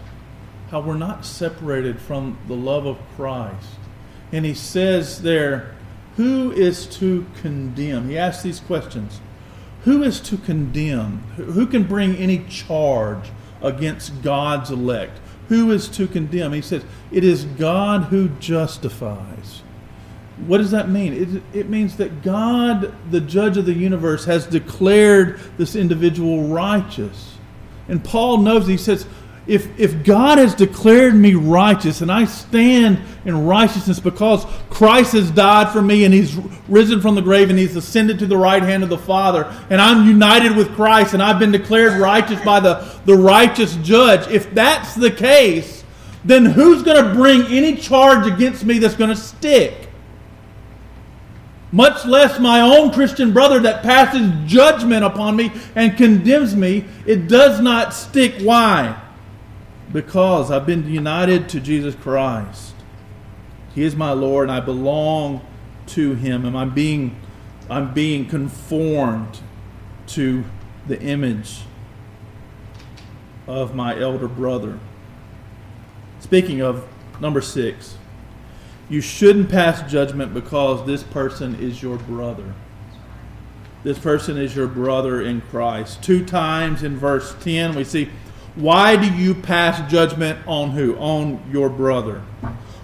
how 0.71 0.79
we're 0.79 0.95
not 0.95 1.25
separated 1.25 1.99
from 1.99 2.37
the 2.47 2.55
love 2.55 2.85
of 2.85 2.97
Christ. 3.17 3.67
And 4.31 4.45
he 4.45 4.53
says 4.53 5.21
there, 5.21 5.75
Who 6.15 6.51
is 6.53 6.87
to 6.97 7.25
condemn? 7.41 8.07
He 8.07 8.17
asks 8.17 8.43
these 8.43 8.61
questions 8.61 9.19
Who 9.87 10.03
is 10.03 10.19
to 10.19 10.35
condemn? 10.35 11.19
Who 11.37 11.65
can 11.65 11.83
bring 11.83 12.17
any 12.17 12.39
charge 12.49 13.31
against 13.61 14.21
God's 14.21 14.69
elect? 14.69 15.17
Who 15.47 15.71
is 15.71 15.87
to 15.91 16.09
condemn? 16.09 16.51
He 16.51 16.61
says, 16.61 16.83
It 17.09 17.23
is 17.23 17.45
God 17.45 18.03
who 18.03 18.27
justifies. 18.27 19.63
What 20.45 20.57
does 20.57 20.71
that 20.71 20.89
mean? 20.89 21.13
It, 21.13 21.57
it 21.57 21.69
means 21.69 21.95
that 21.95 22.21
God, 22.21 22.93
the 23.11 23.21
judge 23.21 23.55
of 23.55 23.65
the 23.65 23.71
universe, 23.71 24.25
has 24.25 24.45
declared 24.45 25.39
this 25.57 25.73
individual 25.73 26.49
righteous. 26.49 27.37
And 27.87 28.03
Paul 28.03 28.39
knows, 28.39 28.67
he 28.67 28.75
says, 28.75 29.07
if, 29.47 29.79
if 29.79 30.03
God 30.03 30.37
has 30.37 30.53
declared 30.53 31.15
me 31.15 31.33
righteous 31.33 32.01
and 32.01 32.11
I 32.11 32.25
stand 32.25 32.99
in 33.23 33.45
righteousness 33.45 33.99
because 33.99 34.45
Christ 34.69 35.13
has 35.13 35.31
died 35.31 35.71
for 35.71 35.81
me 35.81 36.03
and 36.03 36.13
he's 36.13 36.35
risen 36.67 36.99
from 36.99 37.15
the 37.15 37.21
grave 37.21 37.49
and 37.49 37.57
he's 37.57 37.75
ascended 37.75 38.19
to 38.19 38.25
the 38.25 38.37
right 38.37 38.61
hand 38.61 38.83
of 38.83 38.89
the 38.89 38.97
Father, 38.97 39.45
and 39.69 39.79
I'm 39.79 40.07
united 40.07 40.55
with 40.55 40.75
Christ 40.75 41.13
and 41.13 41.23
I've 41.23 41.39
been 41.39 41.51
declared 41.51 41.99
righteous 41.99 42.43
by 42.43 42.59
the, 42.59 42.99
the 43.05 43.15
righteous 43.15 43.75
judge, 43.77 44.27
if 44.29 44.53
that's 44.53 44.95
the 44.95 45.11
case, 45.11 45.85
then 46.25 46.45
who's 46.45 46.83
going 46.83 47.01
to 47.01 47.13
bring 47.13 47.43
any 47.43 47.77
charge 47.77 48.27
against 48.27 48.65
me 48.65 48.79
that's 48.79 48.95
going 48.95 49.11
to 49.11 49.15
stick? 49.15 49.87
much 51.69 52.05
less 52.05 52.39
my 52.39 52.61
own 52.61 52.91
Christian 52.93 53.33
brother 53.33 53.59
that 53.59 53.83
passes 53.83 54.31
judgment 54.49 55.03
upon 55.03 55.35
me 55.35 55.51
and 55.75 55.97
condemns 55.97 56.55
me, 56.55 56.85
it 57.05 57.27
does 57.27 57.59
not 57.59 57.93
stick. 57.93 58.41
Why? 58.41 58.97
Because 59.91 60.51
I've 60.51 60.65
been 60.65 60.89
united 60.89 61.47
to 61.49 61.59
Jesus 61.59 61.95
Christ. 61.95 62.73
He 63.73 63.83
is 63.83 63.95
my 63.95 64.11
Lord 64.11 64.49
and 64.49 64.57
I 64.57 64.59
belong 64.59 65.45
to 65.87 66.15
him 66.15 66.45
and 66.45 66.57
I'm 66.57 66.73
being 66.73 67.15
I'm 67.69 67.93
being 67.93 68.27
conformed 68.27 69.39
to 70.07 70.45
the 70.87 70.99
image 71.01 71.61
of 73.45 73.75
my 73.75 73.99
elder 73.99 74.27
brother. 74.27 74.79
Speaking 76.19 76.61
of 76.61 76.87
number 77.19 77.41
6, 77.41 77.97
you 78.89 79.01
shouldn't 79.01 79.49
pass 79.49 79.89
judgment 79.89 80.33
because 80.33 80.85
this 80.85 81.03
person 81.03 81.55
is 81.55 81.81
your 81.81 81.97
brother. 81.97 82.53
This 83.83 83.99
person 83.99 84.37
is 84.37 84.55
your 84.55 84.67
brother 84.67 85.21
in 85.21 85.41
Christ. 85.41 86.01
Two 86.01 86.25
times 86.25 86.83
in 86.83 86.97
verse 86.97 87.35
10, 87.41 87.75
we 87.75 87.83
see, 87.83 88.09
Why 88.57 88.95
do 88.95 89.07
you 89.13 89.35
pass 89.35 89.89
judgment 89.91 90.39
on 90.47 90.71
who? 90.71 90.95
On 90.95 91.39
your 91.51 91.69
brother. 91.69 92.23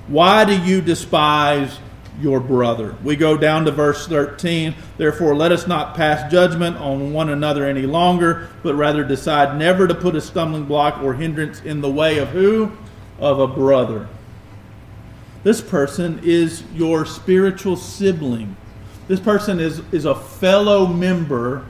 Why 0.08 0.46
do 0.46 0.56
you 0.56 0.82
despise 0.82 1.80
your 2.22 2.40
brother? 2.40 2.96
We 3.04 3.16
go 3.16 3.36
down 3.36 3.66
to 3.66 3.72
verse 3.72 4.08
13. 4.08 4.76
Therefore, 4.98 5.34
let 5.34 5.52
us 5.52 5.66
not 5.66 5.96
pass 5.96 6.32
judgment 6.32 6.78
on 6.78 7.12
one 7.12 7.30
another 7.30 7.66
any 7.66 7.88
longer, 7.88 8.50
but 8.62 8.76
rather 8.76 9.04
decide 9.04 9.58
never 9.58 9.88
to 9.88 9.96
put 9.96 10.16
a 10.16 10.22
stumbling 10.22 10.66
block 10.66 11.02
or 11.02 11.16
hindrance 11.16 11.60
in 11.62 11.82
the 11.82 11.90
way 11.90 12.20
of 12.20 12.30
who? 12.30 12.72
Of 13.18 13.40
a 13.40 13.48
brother. 13.48 14.08
This 15.42 15.60
person 15.60 16.22
is 16.24 16.62
your 16.76 17.04
spiritual 17.04 17.78
sibling. 17.78 18.56
This 19.08 19.20
person 19.20 19.60
is, 19.60 19.82
is 19.92 20.06
a 20.06 20.14
fellow 20.14 20.86
member 20.86 21.66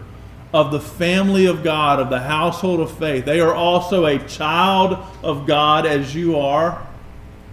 of 0.54 0.72
the 0.72 0.80
family 0.80 1.48
of 1.48 1.64
God, 1.64 2.00
of 2.00 2.10
the 2.10 2.20
household 2.20 2.80
of 2.80 2.96
faith. 2.98 3.26
They 3.26 3.40
are 3.40 3.54
also 3.54 4.06
a 4.06 4.20
child 4.20 4.98
of 5.24 5.48
God 5.48 5.86
as 5.86 6.14
you 6.14 6.38
are. 6.38 6.86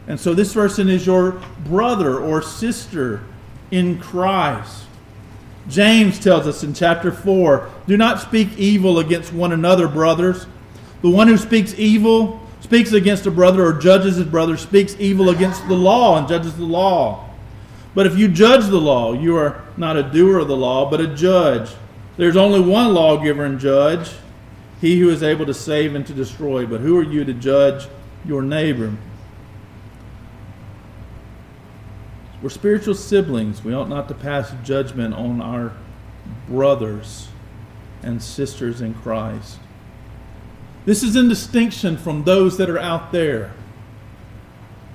And 0.07 0.21
so 0.21 0.35
this 0.35 0.53
person 0.53 0.89
is 0.89 1.07
your 1.07 1.41
brother 1.65 2.19
or 2.19 2.43
sister 2.43 3.23
in 3.71 3.99
Christ. 3.99 4.85
James 5.69 6.19
tells 6.19 6.47
us 6.47 6.63
in 6.63 6.75
chapter 6.75 7.13
4 7.13 7.71
do 7.87 7.97
not 7.97 8.21
speak 8.21 8.59
evil 8.59 8.99
against 8.99 9.33
one 9.33 9.53
another, 9.53 9.89
brothers. 9.89 10.47
The 11.03 11.11
one 11.11 11.29
who 11.29 11.39
speaks 11.39 11.75
evil 11.79 12.47
speaks 12.61 12.93
against 12.93 13.27
a 13.27 13.31
brother 13.31 13.65
or 13.65 13.73
judges 13.73 14.17
his 14.17 14.27
brother 14.27 14.57
speaks 14.57 14.95
evil 14.99 15.31
against 15.31 15.67
the 15.69 15.75
law 15.75 16.19
and 16.19 16.29
judges 16.29 16.57
the 16.57 16.65
law. 16.65 17.31
But 17.95 18.07
if 18.07 18.17
you 18.17 18.29
judge 18.29 18.67
the 18.67 18.81
law, 18.81 19.13
you 19.13 19.37
are 19.37 19.65
not 19.77 19.97
a 19.97 20.03
doer 20.03 20.39
of 20.39 20.49
the 20.49 20.57
law, 20.57 20.89
but 20.91 21.01
a 21.01 21.09
judge. 21.09 21.71
There's 22.20 22.37
only 22.37 22.61
one 22.61 22.92
lawgiver 22.92 23.46
and 23.46 23.59
judge, 23.59 24.11
he 24.78 25.00
who 25.00 25.09
is 25.09 25.22
able 25.22 25.46
to 25.46 25.54
save 25.54 25.94
and 25.94 26.06
to 26.06 26.12
destroy. 26.12 26.66
But 26.66 26.83
who 26.83 26.98
are 26.98 27.02
you 27.02 27.24
to 27.24 27.33
judge 27.33 27.88
your 28.26 28.42
neighbor? 28.42 28.94
We're 32.42 32.50
spiritual 32.50 32.94
siblings. 32.94 33.64
We 33.64 33.72
ought 33.72 33.88
not 33.88 34.06
to 34.09 34.14
pass 34.14 34.52
judgment 34.62 35.14
on 35.14 35.40
our 35.40 35.72
brothers 36.46 37.28
and 38.02 38.22
sisters 38.22 38.83
in 38.83 38.92
Christ. 38.92 39.59
This 40.85 41.02
is 41.02 41.16
in 41.16 41.26
distinction 41.26 41.96
from 41.96 42.24
those 42.24 42.59
that 42.59 42.68
are 42.68 42.78
out 42.78 43.12
there. 43.12 43.54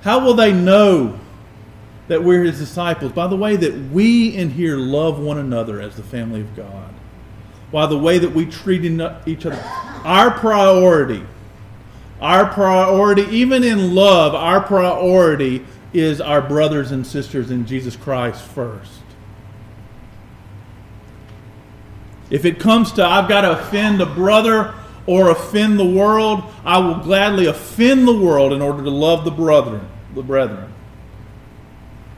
How 0.03 0.23
will 0.23 0.35
they 0.35 0.53
know 0.53 1.19
that 2.07 2.23
we're 2.23 2.43
his 2.43 2.59
disciples? 2.59 3.13
By 3.13 3.25
the 3.25 3.35
way, 3.35 3.55
that 3.55 3.73
we 3.91 4.27
in 4.27 4.51
here 4.51 4.77
love 4.77 5.17
one 5.17 5.39
another 5.39 5.81
as 5.81 5.95
the 5.95 6.03
family 6.03 6.41
of 6.41 6.55
God. 6.55 6.93
By 7.71 7.85
the 7.87 7.97
way 7.97 8.17
that 8.17 8.31
we 8.33 8.45
treat 8.45 8.83
each 9.25 9.45
other. 9.45 9.61
Our 10.03 10.31
priority, 10.31 11.23
our 12.21 12.45
priority, 12.45 13.23
even 13.23 13.63
in 13.63 13.95
love, 13.95 14.35
our 14.35 14.61
priority 14.61 15.65
is 15.93 16.21
our 16.21 16.41
brothers 16.41 16.91
and 16.91 17.05
sisters 17.05 17.51
in 17.51 17.65
Jesus 17.65 17.95
Christ 17.95 18.43
first. 18.43 19.01
If 22.29 22.45
it 22.45 22.59
comes 22.59 22.91
to 22.93 23.05
I've 23.05 23.29
got 23.29 23.41
to 23.41 23.59
offend 23.59 24.01
a 24.01 24.05
brother 24.05 24.73
or 25.05 25.29
offend 25.29 25.79
the 25.79 25.85
world, 25.85 26.43
I 26.63 26.79
will 26.79 26.95
gladly 26.95 27.45
offend 27.45 28.07
the 28.07 28.17
world 28.17 28.51
in 28.53 28.61
order 28.61 28.83
to 28.83 28.89
love 28.89 29.23
the 29.23 29.31
brethren, 29.31 29.87
the 30.15 30.23
brethren. 30.23 30.73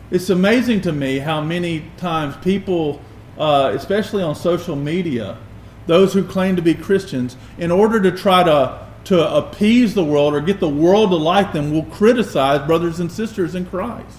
It's 0.10 0.30
amazing 0.30 0.82
to 0.82 0.94
me 0.94 1.20
how 1.20 1.42
many 1.42 1.84
times 1.98 2.38
people, 2.38 3.02
uh, 3.38 3.72
especially 3.76 4.24
on 4.24 4.36
social 4.36 4.76
media, 4.76 5.38
those 5.86 6.14
who 6.14 6.24
claim 6.24 6.56
to 6.56 6.62
be 6.62 6.74
Christians, 6.74 7.38
in 7.58 7.72
order 7.72 8.02
to 8.02 8.12
try 8.12 8.44
to 8.44 8.88
to 9.06 9.36
appease 9.36 9.94
the 9.94 10.04
world 10.04 10.34
or 10.34 10.42
get 10.42 10.60
the 10.60 10.68
world 10.68 11.12
to 11.12 11.16
like 11.16 11.54
them, 11.54 11.72
will 11.72 11.86
criticize 11.86 12.68
brothers 12.68 13.00
and 13.00 13.10
sisters 13.10 13.56
in 13.56 13.66
Christ. 13.66 14.18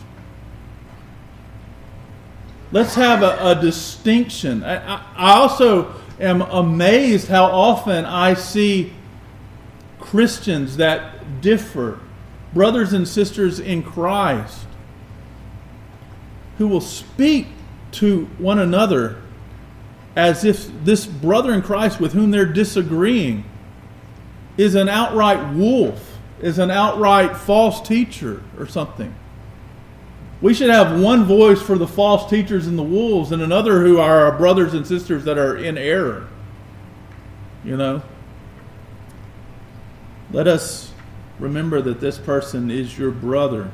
Let's 2.73 2.95
have 2.95 3.23
a, 3.23 3.51
a 3.51 3.61
distinction. 3.61 4.65
I, 4.65 5.03
I 5.15 5.33
also 5.33 5.95
am 6.19 6.41
amazed 6.41 7.29
how 7.29 7.45
often 7.45 8.07
I 8.07 8.33
see 8.33 8.93
Christians 10.01 10.79
that 10.79 11.43
differ, 11.43 12.01
brothers 12.55 12.95
and 12.95 13.07
sisters 13.07 13.61
in 13.61 13.83
Christ, 13.83 14.67
who 16.57 16.67
will 16.67 16.81
speak 16.81 17.47
to 17.93 18.27
one 18.39 18.59
another 18.59 19.21
as 20.17 20.45
if 20.45 20.71
this 20.85 21.07
brother 21.07 21.53
in 21.53 21.63
Christ 21.63 22.01
with 22.01 22.13
whom 22.13 22.31
they're 22.31 22.45
disagreeing 22.45 23.45
is 24.57 24.75
an 24.75 24.89
outright 24.89 25.55
wolf, 25.55 26.19
is 26.41 26.59
an 26.59 26.71
outright 26.71 27.37
false 27.37 27.81
teacher 27.87 28.43
or 28.59 28.67
something. 28.67 29.15
We 30.41 30.55
should 30.55 30.71
have 30.71 31.01
one 31.01 31.25
voice 31.25 31.61
for 31.61 31.79
the 31.79 31.87
false 31.87 32.29
teachers 32.29 32.67
and 32.67 32.79
the 32.79 32.83
wolves, 32.83 33.33
and 33.33 33.43
another 33.43 33.81
who 33.85 33.99
are 33.99 34.25
our 34.27 34.39
brothers 34.39 34.75
and 34.75 34.87
sisters 34.87 35.25
that 35.25 35.39
are 35.39 35.57
in 35.57 35.77
error. 35.79 36.29
You 37.65 37.77
know? 37.77 38.03
Let 40.31 40.47
us 40.47 40.93
remember 41.39 41.81
that 41.81 42.01
this 42.01 42.19
person 42.19 42.71
is 42.71 42.99
your 42.99 43.11
brother. 43.11 43.73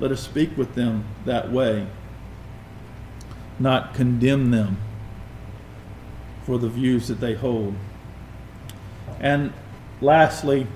Let 0.00 0.12
us 0.12 0.20
speak 0.20 0.56
with 0.56 0.74
them 0.74 1.04
that 1.24 1.50
way, 1.50 1.86
not 3.58 3.94
condemn 3.94 4.50
them 4.50 4.76
for 6.44 6.58
the 6.58 6.68
views 6.68 7.08
that 7.08 7.20
they 7.20 7.34
hold. 7.34 7.74
And 9.20 9.52
lastly, 10.00 10.66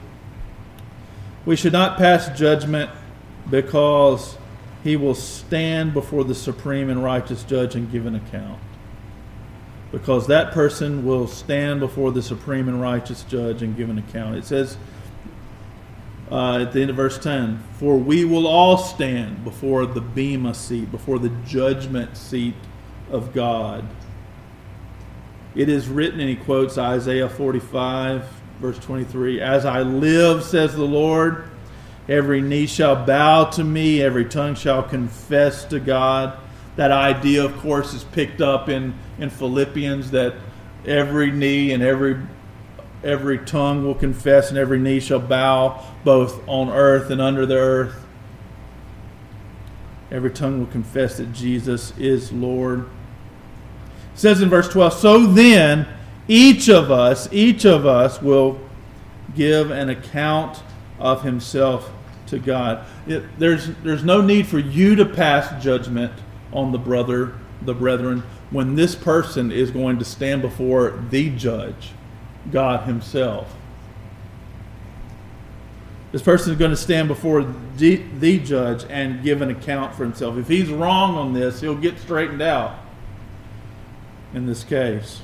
we 1.44 1.56
should 1.56 1.72
not 1.72 1.96
pass 1.96 2.36
judgment 2.38 2.90
because 3.50 4.36
he 4.84 4.96
will 4.96 5.14
stand 5.14 5.94
before 5.94 6.24
the 6.24 6.34
supreme 6.34 6.90
and 6.90 7.02
righteous 7.02 7.44
judge 7.44 7.74
and 7.74 7.90
give 7.90 8.06
an 8.06 8.14
account. 8.14 8.60
Because 9.90 10.26
that 10.26 10.52
person 10.52 11.04
will 11.04 11.26
stand 11.26 11.80
before 11.80 12.10
the 12.10 12.22
supreme 12.22 12.68
and 12.68 12.80
righteous 12.80 13.22
judge 13.24 13.62
and 13.62 13.76
give 13.76 13.90
an 13.90 13.98
account. 13.98 14.36
It 14.36 14.44
says 14.44 14.76
uh, 16.30 16.60
at 16.60 16.72
the 16.72 16.80
end 16.80 16.90
of 16.90 16.96
verse 16.96 17.18
10 17.18 17.62
For 17.78 17.96
we 17.96 18.24
will 18.24 18.46
all 18.46 18.78
stand 18.78 19.44
before 19.44 19.86
the 19.86 20.00
Bema 20.00 20.54
seat, 20.54 20.90
before 20.90 21.18
the 21.18 21.28
judgment 21.46 22.16
seat 22.16 22.54
of 23.12 23.32
God. 23.32 23.86
It 25.54 25.68
is 25.68 25.88
written, 25.88 26.18
and 26.18 26.28
he 26.28 26.36
quotes 26.36 26.78
Isaiah 26.78 27.28
45, 27.28 28.24
verse 28.60 28.78
23 28.78 29.40
As 29.40 29.64
I 29.64 29.82
live, 29.82 30.42
says 30.42 30.74
the 30.74 30.82
Lord 30.82 31.44
Every 32.08 32.40
knee 32.40 32.66
shall 32.66 33.06
bow 33.06 33.44
to 33.50 33.62
me, 33.62 34.02
every 34.02 34.24
tongue 34.24 34.56
shall 34.56 34.82
confess 34.82 35.64
to 35.66 35.78
God. 35.78 36.36
That 36.74 36.90
idea, 36.90 37.44
of 37.44 37.56
course, 37.58 37.94
is 37.94 38.02
picked 38.02 38.40
up 38.40 38.68
in, 38.68 38.94
in 39.18 39.30
Philippians 39.30 40.10
that 40.10 40.34
every 40.84 41.30
knee 41.30 41.72
and 41.72 41.82
every 41.82 42.18
every 43.04 43.38
tongue 43.38 43.84
will 43.84 43.96
confess 43.96 44.50
and 44.50 44.58
every 44.58 44.78
knee 44.78 45.00
shall 45.00 45.18
bow 45.18 45.84
both 46.04 46.40
on 46.48 46.70
earth 46.70 47.10
and 47.10 47.20
under 47.20 47.44
the 47.44 47.56
earth. 47.56 48.06
Every 50.10 50.30
tongue 50.30 50.60
will 50.60 50.66
confess 50.66 51.16
that 51.16 51.32
Jesus 51.32 51.92
is 51.98 52.32
Lord. 52.32 52.88
Says 54.22 54.40
in 54.40 54.48
verse 54.48 54.68
12, 54.68 54.92
so 54.92 55.26
then 55.26 55.84
each 56.28 56.68
of 56.68 56.92
us, 56.92 57.28
each 57.32 57.64
of 57.64 57.86
us 57.86 58.22
will 58.22 58.60
give 59.34 59.72
an 59.72 59.88
account 59.88 60.62
of 61.00 61.24
himself 61.24 61.90
to 62.28 62.38
God. 62.38 62.86
It, 63.08 63.24
there's, 63.40 63.74
there's 63.82 64.04
no 64.04 64.20
need 64.20 64.46
for 64.46 64.60
you 64.60 64.94
to 64.94 65.04
pass 65.04 65.60
judgment 65.60 66.12
on 66.52 66.70
the 66.70 66.78
brother, 66.78 67.34
the 67.62 67.74
brethren, 67.74 68.22
when 68.52 68.76
this 68.76 68.94
person 68.94 69.50
is 69.50 69.72
going 69.72 69.98
to 69.98 70.04
stand 70.04 70.40
before 70.40 71.02
the 71.10 71.30
judge, 71.30 71.90
God 72.52 72.86
Himself. 72.86 73.52
This 76.12 76.22
person 76.22 76.52
is 76.52 76.58
going 76.60 76.70
to 76.70 76.76
stand 76.76 77.08
before 77.08 77.52
the, 77.76 77.96
the 78.20 78.38
judge 78.38 78.84
and 78.88 79.24
give 79.24 79.42
an 79.42 79.50
account 79.50 79.96
for 79.96 80.04
himself. 80.04 80.36
If 80.36 80.46
he's 80.46 80.68
wrong 80.68 81.16
on 81.16 81.32
this, 81.32 81.60
he'll 81.60 81.74
get 81.74 81.98
straightened 81.98 82.42
out 82.42 82.78
in 84.34 84.46
this 84.46 84.64
case. 84.64 85.20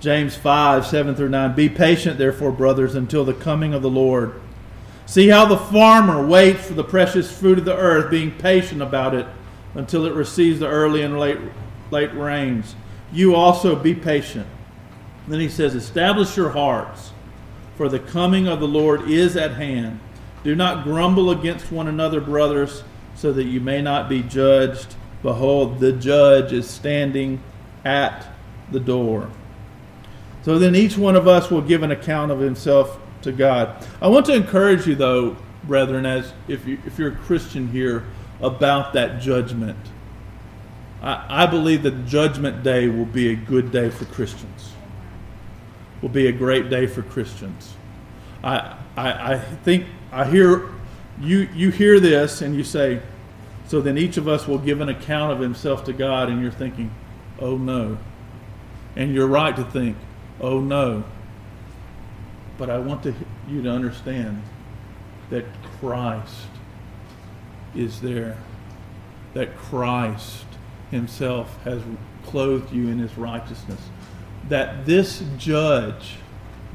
James 0.00 0.34
5, 0.34 0.86
7 0.86 1.14
through 1.14 1.28
9. 1.28 1.54
Be 1.54 1.68
patient, 1.68 2.18
therefore, 2.18 2.52
brothers, 2.52 2.94
until 2.94 3.24
the 3.24 3.34
coming 3.34 3.74
of 3.74 3.82
the 3.82 3.90
Lord. 3.90 4.40
See 5.04 5.28
how 5.28 5.44
the 5.44 5.56
farmer 5.56 6.24
waits 6.24 6.66
for 6.66 6.74
the 6.74 6.84
precious 6.84 7.36
fruit 7.36 7.58
of 7.58 7.64
the 7.64 7.76
earth, 7.76 8.10
being 8.10 8.30
patient 8.30 8.80
about 8.80 9.14
it 9.14 9.26
until 9.74 10.06
it 10.06 10.14
receives 10.14 10.60
the 10.60 10.68
early 10.68 11.02
and 11.02 11.18
late, 11.18 11.38
late 11.90 12.14
rains. 12.14 12.74
You 13.12 13.34
also 13.34 13.76
be 13.76 13.94
patient. 13.94 14.46
Then 15.28 15.40
he 15.40 15.48
says, 15.48 15.74
Establish 15.74 16.36
your 16.36 16.50
hearts, 16.50 17.12
for 17.76 17.88
the 17.88 17.98
coming 17.98 18.48
of 18.48 18.60
the 18.60 18.68
Lord 18.68 19.10
is 19.10 19.36
at 19.36 19.54
hand. 19.54 20.00
Do 20.42 20.54
not 20.54 20.84
grumble 20.84 21.30
against 21.30 21.70
one 21.70 21.88
another, 21.88 22.20
brothers, 22.20 22.82
so 23.14 23.32
that 23.32 23.44
you 23.44 23.60
may 23.60 23.82
not 23.82 24.08
be 24.08 24.22
judged. 24.22 24.94
Behold, 25.22 25.80
the 25.80 25.92
judge 25.92 26.52
is 26.52 26.68
standing 26.68 27.40
at 27.84 28.26
the 28.70 28.80
door. 28.80 29.30
So 30.42 30.58
then 30.58 30.74
each 30.74 30.96
one 30.96 31.16
of 31.16 31.28
us 31.28 31.50
will 31.50 31.60
give 31.60 31.82
an 31.82 31.90
account 31.90 32.32
of 32.32 32.40
himself 32.40 32.98
to 33.22 33.32
God. 33.32 33.86
I 34.00 34.08
want 34.08 34.26
to 34.26 34.34
encourage 34.34 34.86
you, 34.86 34.94
though, 34.94 35.36
brethren, 35.64 36.06
as 36.06 36.32
if, 36.48 36.66
you, 36.66 36.78
if 36.86 36.98
you're 36.98 37.12
a 37.12 37.16
Christian 37.16 37.68
here, 37.68 38.04
about 38.40 38.94
that 38.94 39.20
judgment. 39.20 39.76
I, 41.02 41.44
I 41.44 41.46
believe 41.46 41.82
that 41.82 42.06
Judgment 42.06 42.62
Day 42.62 42.88
will 42.88 43.06
be 43.06 43.30
a 43.30 43.36
good 43.36 43.70
day 43.70 43.90
for 43.90 44.06
Christians. 44.06 44.72
Will 46.02 46.08
be 46.08 46.28
a 46.28 46.32
great 46.32 46.70
day 46.70 46.86
for 46.86 47.02
Christians. 47.02 47.74
I, 48.42 48.76
I, 48.96 49.34
I 49.34 49.38
think 49.38 49.86
I 50.12 50.24
hear 50.24 50.70
you 51.20 51.48
you 51.54 51.70
hear 51.70 52.00
this 52.00 52.40
and 52.40 52.56
you 52.56 52.64
say, 52.64 53.02
so 53.70 53.80
then 53.80 53.96
each 53.96 54.16
of 54.16 54.26
us 54.26 54.48
will 54.48 54.58
give 54.58 54.80
an 54.80 54.88
account 54.88 55.30
of 55.30 55.38
himself 55.38 55.84
to 55.84 55.92
God, 55.92 56.28
and 56.28 56.42
you're 56.42 56.50
thinking, 56.50 56.90
oh 57.38 57.56
no. 57.56 57.98
And 58.96 59.14
you're 59.14 59.28
right 59.28 59.54
to 59.54 59.62
think, 59.62 59.96
oh 60.40 60.58
no. 60.58 61.04
But 62.58 62.68
I 62.68 62.80
want 62.80 63.04
to, 63.04 63.14
you 63.48 63.62
to 63.62 63.70
understand 63.70 64.42
that 65.30 65.44
Christ 65.78 66.48
is 67.76 68.00
there, 68.00 68.36
that 69.34 69.56
Christ 69.56 70.46
Himself 70.90 71.56
has 71.62 71.80
clothed 72.24 72.72
you 72.72 72.88
in 72.88 72.98
His 72.98 73.16
righteousness, 73.16 73.80
that 74.48 74.84
this 74.84 75.22
judge 75.38 76.16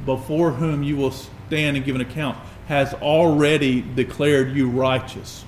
before 0.06 0.52
whom 0.52 0.82
you 0.82 0.96
will 0.96 1.12
stand 1.12 1.76
and 1.76 1.84
give 1.84 1.94
an 1.94 2.00
account 2.00 2.38
has 2.68 2.94
already 2.94 3.82
declared 3.82 4.56
you 4.56 4.70
righteous. 4.70 5.44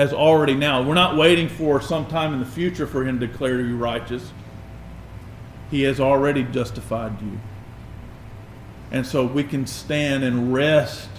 Has 0.00 0.14
already 0.14 0.54
now. 0.54 0.80
We're 0.80 0.94
not 0.94 1.18
waiting 1.18 1.46
for 1.46 1.78
some 1.78 2.06
time 2.06 2.32
in 2.32 2.40
the 2.40 2.46
future 2.46 2.86
for 2.86 3.04
him 3.04 3.20
to 3.20 3.26
declare 3.26 3.60
you 3.60 3.76
righteous. 3.76 4.32
He 5.70 5.82
has 5.82 6.00
already 6.00 6.42
justified 6.42 7.20
you. 7.20 7.38
And 8.90 9.06
so 9.06 9.26
we 9.26 9.44
can 9.44 9.66
stand 9.66 10.24
and 10.24 10.54
rest 10.54 11.10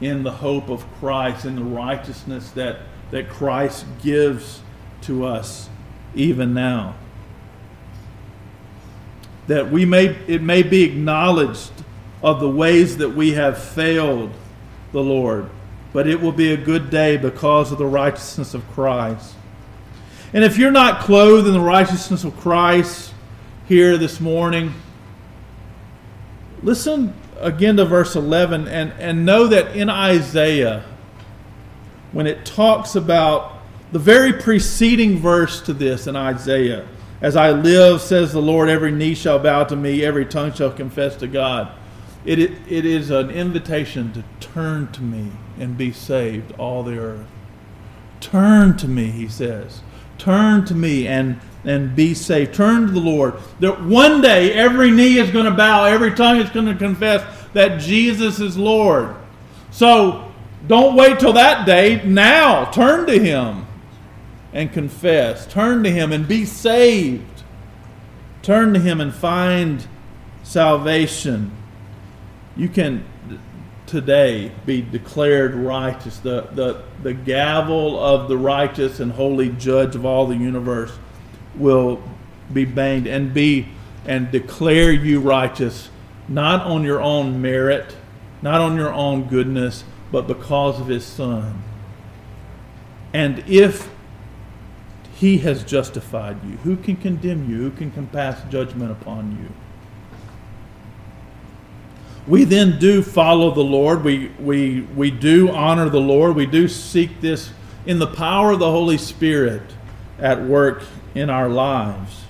in 0.00 0.24
the 0.24 0.32
hope 0.32 0.68
of 0.68 0.84
Christ, 0.94 1.44
in 1.44 1.54
the 1.54 1.62
righteousness 1.62 2.50
that, 2.50 2.78
that 3.12 3.28
Christ 3.28 3.86
gives 4.02 4.62
to 5.02 5.24
us 5.24 5.68
even 6.16 6.54
now. 6.54 6.96
That 9.46 9.70
we 9.70 9.84
may 9.84 10.06
it 10.26 10.42
may 10.42 10.64
be 10.64 10.82
acknowledged 10.82 11.70
of 12.20 12.40
the 12.40 12.50
ways 12.50 12.96
that 12.96 13.10
we 13.10 13.34
have 13.34 13.62
failed 13.62 14.32
the 14.90 15.02
Lord, 15.04 15.50
but 15.94 16.08
it 16.08 16.20
will 16.20 16.32
be 16.32 16.52
a 16.52 16.56
good 16.56 16.90
day 16.90 17.16
because 17.16 17.70
of 17.70 17.78
the 17.78 17.86
righteousness 17.86 18.52
of 18.52 18.68
Christ. 18.72 19.36
And 20.32 20.42
if 20.42 20.58
you're 20.58 20.72
not 20.72 21.00
clothed 21.00 21.46
in 21.46 21.52
the 21.52 21.60
righteousness 21.60 22.24
of 22.24 22.36
Christ, 22.36 23.14
here 23.68 23.96
this 23.96 24.20
morning, 24.20 24.74
listen 26.64 27.14
again 27.38 27.76
to 27.76 27.84
verse 27.84 28.16
11 28.16 28.66
and, 28.66 28.92
and 28.98 29.24
know 29.24 29.46
that 29.46 29.76
in 29.76 29.88
Isaiah, 29.88 30.84
when 32.10 32.26
it 32.26 32.44
talks 32.44 32.96
about 32.96 33.60
the 33.92 34.00
very 34.00 34.32
preceding 34.32 35.18
verse 35.18 35.62
to 35.62 35.72
this 35.72 36.08
in 36.08 36.16
Isaiah, 36.16 36.88
as 37.20 37.36
I 37.36 37.52
live, 37.52 38.00
says 38.00 38.32
the 38.32 38.42
Lord, 38.42 38.68
every 38.68 38.90
knee 38.90 39.14
shall 39.14 39.38
bow 39.38 39.62
to 39.62 39.76
me, 39.76 40.04
every 40.04 40.26
tongue 40.26 40.52
shall 40.52 40.72
confess 40.72 41.14
to 41.18 41.28
God. 41.28 41.70
It, 42.24 42.40
it, 42.40 42.52
it 42.68 42.84
is 42.84 43.10
an 43.10 43.30
invitation 43.30 44.12
to 44.14 44.24
turn 44.40 44.90
to 44.90 45.00
me 45.00 45.30
and 45.58 45.76
be 45.76 45.92
saved, 45.92 46.52
all 46.58 46.82
the 46.82 46.98
earth. 46.98 47.26
Turn 48.20 48.76
to 48.78 48.88
me, 48.88 49.10
he 49.10 49.28
says. 49.28 49.82
Turn 50.18 50.64
to 50.66 50.74
me 50.74 51.06
and, 51.06 51.40
and 51.64 51.94
be 51.94 52.14
saved. 52.14 52.54
Turn 52.54 52.86
to 52.86 52.92
the 52.92 53.00
Lord. 53.00 53.34
That 53.60 53.82
one 53.82 54.20
day 54.20 54.52
every 54.52 54.90
knee 54.90 55.18
is 55.18 55.30
going 55.30 55.44
to 55.44 55.50
bow, 55.50 55.84
every 55.84 56.14
tongue 56.14 56.38
is 56.38 56.50
going 56.50 56.66
to 56.66 56.74
confess 56.74 57.22
that 57.52 57.80
Jesus 57.80 58.40
is 58.40 58.56
Lord. 58.56 59.14
So 59.70 60.32
don't 60.66 60.96
wait 60.96 61.18
till 61.20 61.34
that 61.34 61.66
day. 61.66 62.02
Now 62.04 62.70
turn 62.70 63.06
to 63.06 63.18
him 63.18 63.66
and 64.52 64.72
confess. 64.72 65.46
Turn 65.46 65.82
to 65.82 65.90
him 65.90 66.12
and 66.12 66.26
be 66.26 66.44
saved. 66.44 67.42
Turn 68.42 68.72
to 68.74 68.80
him 68.80 69.00
and 69.00 69.12
find 69.12 69.86
salvation. 70.42 71.50
You 72.56 72.68
can 72.68 73.04
today 73.94 74.50
be 74.66 74.82
declared 74.82 75.54
righteous. 75.54 76.18
The, 76.18 76.48
the, 76.52 76.82
the 77.04 77.14
gavel 77.14 78.02
of 78.02 78.28
the 78.28 78.36
righteous 78.36 78.98
and 78.98 79.12
holy 79.12 79.50
judge 79.50 79.94
of 79.94 80.04
all 80.04 80.26
the 80.26 80.36
universe 80.36 80.90
will 81.54 82.02
be 82.52 82.64
banged 82.64 83.06
and 83.06 83.32
be 83.32 83.68
and 84.04 84.32
declare 84.32 84.90
you 84.90 85.20
righteous, 85.20 85.90
not 86.26 86.66
on 86.66 86.82
your 86.82 87.00
own 87.00 87.40
merit, 87.40 87.94
not 88.42 88.60
on 88.60 88.74
your 88.74 88.92
own 88.92 89.28
goodness, 89.28 89.84
but 90.10 90.26
because 90.26 90.80
of 90.80 90.88
his 90.88 91.06
son. 91.06 91.62
And 93.12 93.44
if 93.46 93.88
he 95.14 95.38
has 95.38 95.62
justified 95.62 96.44
you, 96.44 96.56
who 96.58 96.76
can 96.76 96.96
condemn 96.96 97.48
you? 97.48 97.70
Who 97.70 97.70
can 97.70 98.08
pass 98.08 98.42
judgment 98.50 98.90
upon 98.90 99.38
you? 99.40 99.63
We 102.26 102.44
then 102.44 102.78
do 102.78 103.02
follow 103.02 103.50
the 103.50 103.64
Lord. 103.64 104.02
We, 104.02 104.28
we, 104.38 104.80
we 104.80 105.10
do 105.10 105.50
honor 105.50 105.88
the 105.90 106.00
Lord. 106.00 106.34
We 106.36 106.46
do 106.46 106.68
seek 106.68 107.20
this 107.20 107.50
in 107.84 107.98
the 107.98 108.06
power 108.06 108.52
of 108.52 108.58
the 108.60 108.70
Holy 108.70 108.96
Spirit 108.96 109.62
at 110.18 110.42
work 110.42 110.84
in 111.14 111.28
our 111.28 111.48
lives. 111.48 112.22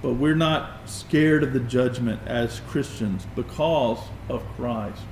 But 0.00 0.14
we're 0.14 0.34
not 0.34 0.88
scared 0.88 1.42
of 1.42 1.52
the 1.52 1.60
judgment 1.60 2.20
as 2.26 2.60
Christians 2.68 3.26
because 3.36 3.98
of 4.28 4.42
Christ. 4.56 5.02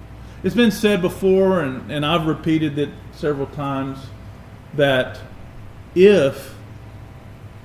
It's 0.42 0.54
been 0.54 0.70
said 0.70 1.02
before, 1.02 1.60
and, 1.60 1.92
and 1.92 2.04
I've 2.04 2.26
repeated 2.26 2.78
it 2.78 2.88
several 3.12 3.46
times, 3.48 3.98
that 4.74 5.20
if 5.94 6.54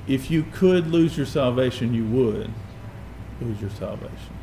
if 0.08 0.30
you 0.30 0.44
could 0.54 0.88
lose 0.88 1.18
your 1.18 1.26
salvation, 1.26 1.94
you 1.94 2.06
would 2.06 2.52
lose 3.42 3.60
your 3.60 3.70
salvation. 3.72 4.34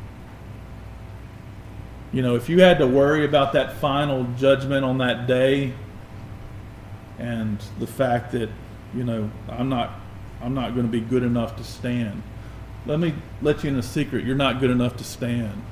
You 2.11 2.21
know, 2.21 2.35
if 2.35 2.47
you 2.47 2.61
had 2.61 2.77
to 2.77 2.87
worry 2.87 3.25
about 3.25 3.53
that 3.53 3.73
final 3.77 4.25
judgment 4.37 4.85
on 4.85 4.99
that 4.99 5.25
day 5.25 5.73
and 7.17 7.59
the 7.79 7.87
fact 7.87 8.31
that, 8.33 8.49
you 8.93 9.03
know, 9.03 9.31
I'm 9.49 9.69
not 9.69 9.99
I'm 10.41 10.53
not 10.53 10.73
going 10.73 10.85
to 10.85 10.91
be 10.91 10.99
good 10.99 11.23
enough 11.23 11.55
to 11.55 11.63
stand. 11.63 12.21
Let 12.85 12.99
me 12.99 13.13
let 13.41 13.63
you 13.63 13.69
in 13.69 13.77
a 13.77 13.83
secret. 13.83 14.25
You're 14.25 14.35
not 14.35 14.59
good 14.59 14.69
enough 14.69 14.97
to 14.97 15.03
stand 15.03 15.63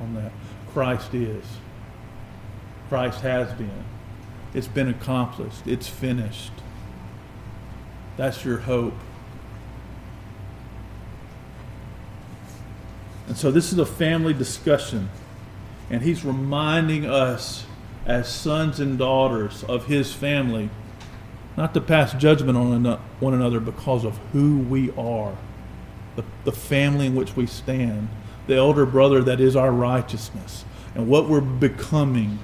on 0.00 0.14
that. 0.14 0.32
Christ 0.72 1.14
is. 1.14 1.44
Christ 2.88 3.20
has 3.20 3.52
been. 3.52 3.84
It's 4.52 4.66
been 4.66 4.88
accomplished. 4.88 5.66
It's 5.66 5.88
finished. 5.88 6.52
That's 8.16 8.44
your 8.44 8.58
hope. 8.58 8.94
And 13.26 13.36
so 13.36 13.50
this 13.50 13.72
is 13.72 13.78
a 13.78 13.86
family 13.86 14.34
discussion. 14.34 15.08
And 15.90 16.02
he's 16.02 16.24
reminding 16.24 17.06
us 17.06 17.66
as 18.06 18.28
sons 18.28 18.80
and 18.80 18.98
daughters 18.98 19.64
of 19.64 19.86
his 19.86 20.12
family 20.12 20.70
not 21.56 21.72
to 21.74 21.80
pass 21.80 22.12
judgment 22.14 22.58
on 22.58 22.84
one 23.20 23.34
another 23.34 23.60
because 23.60 24.04
of 24.04 24.18
who 24.32 24.58
we 24.58 24.90
are, 24.96 25.36
the, 26.16 26.24
the 26.44 26.52
family 26.52 27.06
in 27.06 27.14
which 27.14 27.36
we 27.36 27.46
stand, 27.46 28.08
the 28.46 28.56
elder 28.56 28.84
brother 28.84 29.22
that 29.22 29.40
is 29.40 29.54
our 29.54 29.70
righteousness, 29.70 30.64
and 30.94 31.08
what 31.08 31.28
we're 31.28 31.40
becoming, 31.40 32.38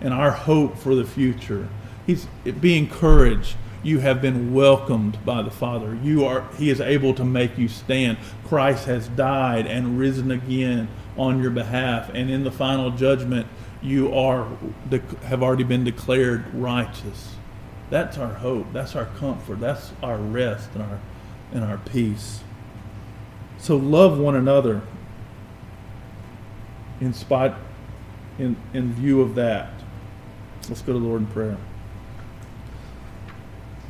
and 0.00 0.14
our 0.14 0.30
hope 0.30 0.78
for 0.78 0.94
the 0.94 1.04
future. 1.04 1.68
He's 2.06 2.26
be 2.60 2.76
encouraged 2.78 3.56
you 3.84 3.98
have 4.00 4.22
been 4.22 4.54
welcomed 4.54 5.22
by 5.24 5.42
the 5.42 5.50
Father. 5.50 5.96
You 6.02 6.24
are 6.24 6.48
he 6.56 6.70
is 6.70 6.80
able 6.80 7.14
to 7.14 7.24
make 7.24 7.56
you 7.58 7.68
stand. 7.68 8.18
Christ 8.46 8.86
has 8.86 9.08
died 9.08 9.66
and 9.66 9.98
risen 9.98 10.30
again 10.30 10.88
on 11.16 11.40
your 11.40 11.50
behalf 11.50 12.10
and 12.12 12.30
in 12.30 12.42
the 12.42 12.50
final 12.50 12.90
judgment 12.90 13.46
you 13.82 14.12
are 14.12 14.48
have 15.24 15.42
already 15.42 15.64
been 15.64 15.84
declared 15.84 16.52
righteous. 16.54 17.36
That's 17.90 18.16
our 18.16 18.32
hope. 18.32 18.72
That's 18.72 18.96
our 18.96 19.04
comfort. 19.04 19.60
That's 19.60 19.92
our 20.02 20.16
rest 20.16 20.70
and 20.74 20.82
our 20.82 21.00
and 21.52 21.62
our 21.62 21.78
peace. 21.78 22.40
So 23.58 23.76
love 23.76 24.18
one 24.18 24.34
another 24.34 24.80
in 27.00 27.12
spite 27.12 27.54
in 28.38 28.56
in 28.72 28.94
view 28.94 29.20
of 29.20 29.34
that. 29.34 29.70
Let's 30.70 30.80
go 30.80 30.94
to 30.94 30.98
the 30.98 31.04
Lord 31.04 31.20
in 31.20 31.26
prayer. 31.26 31.58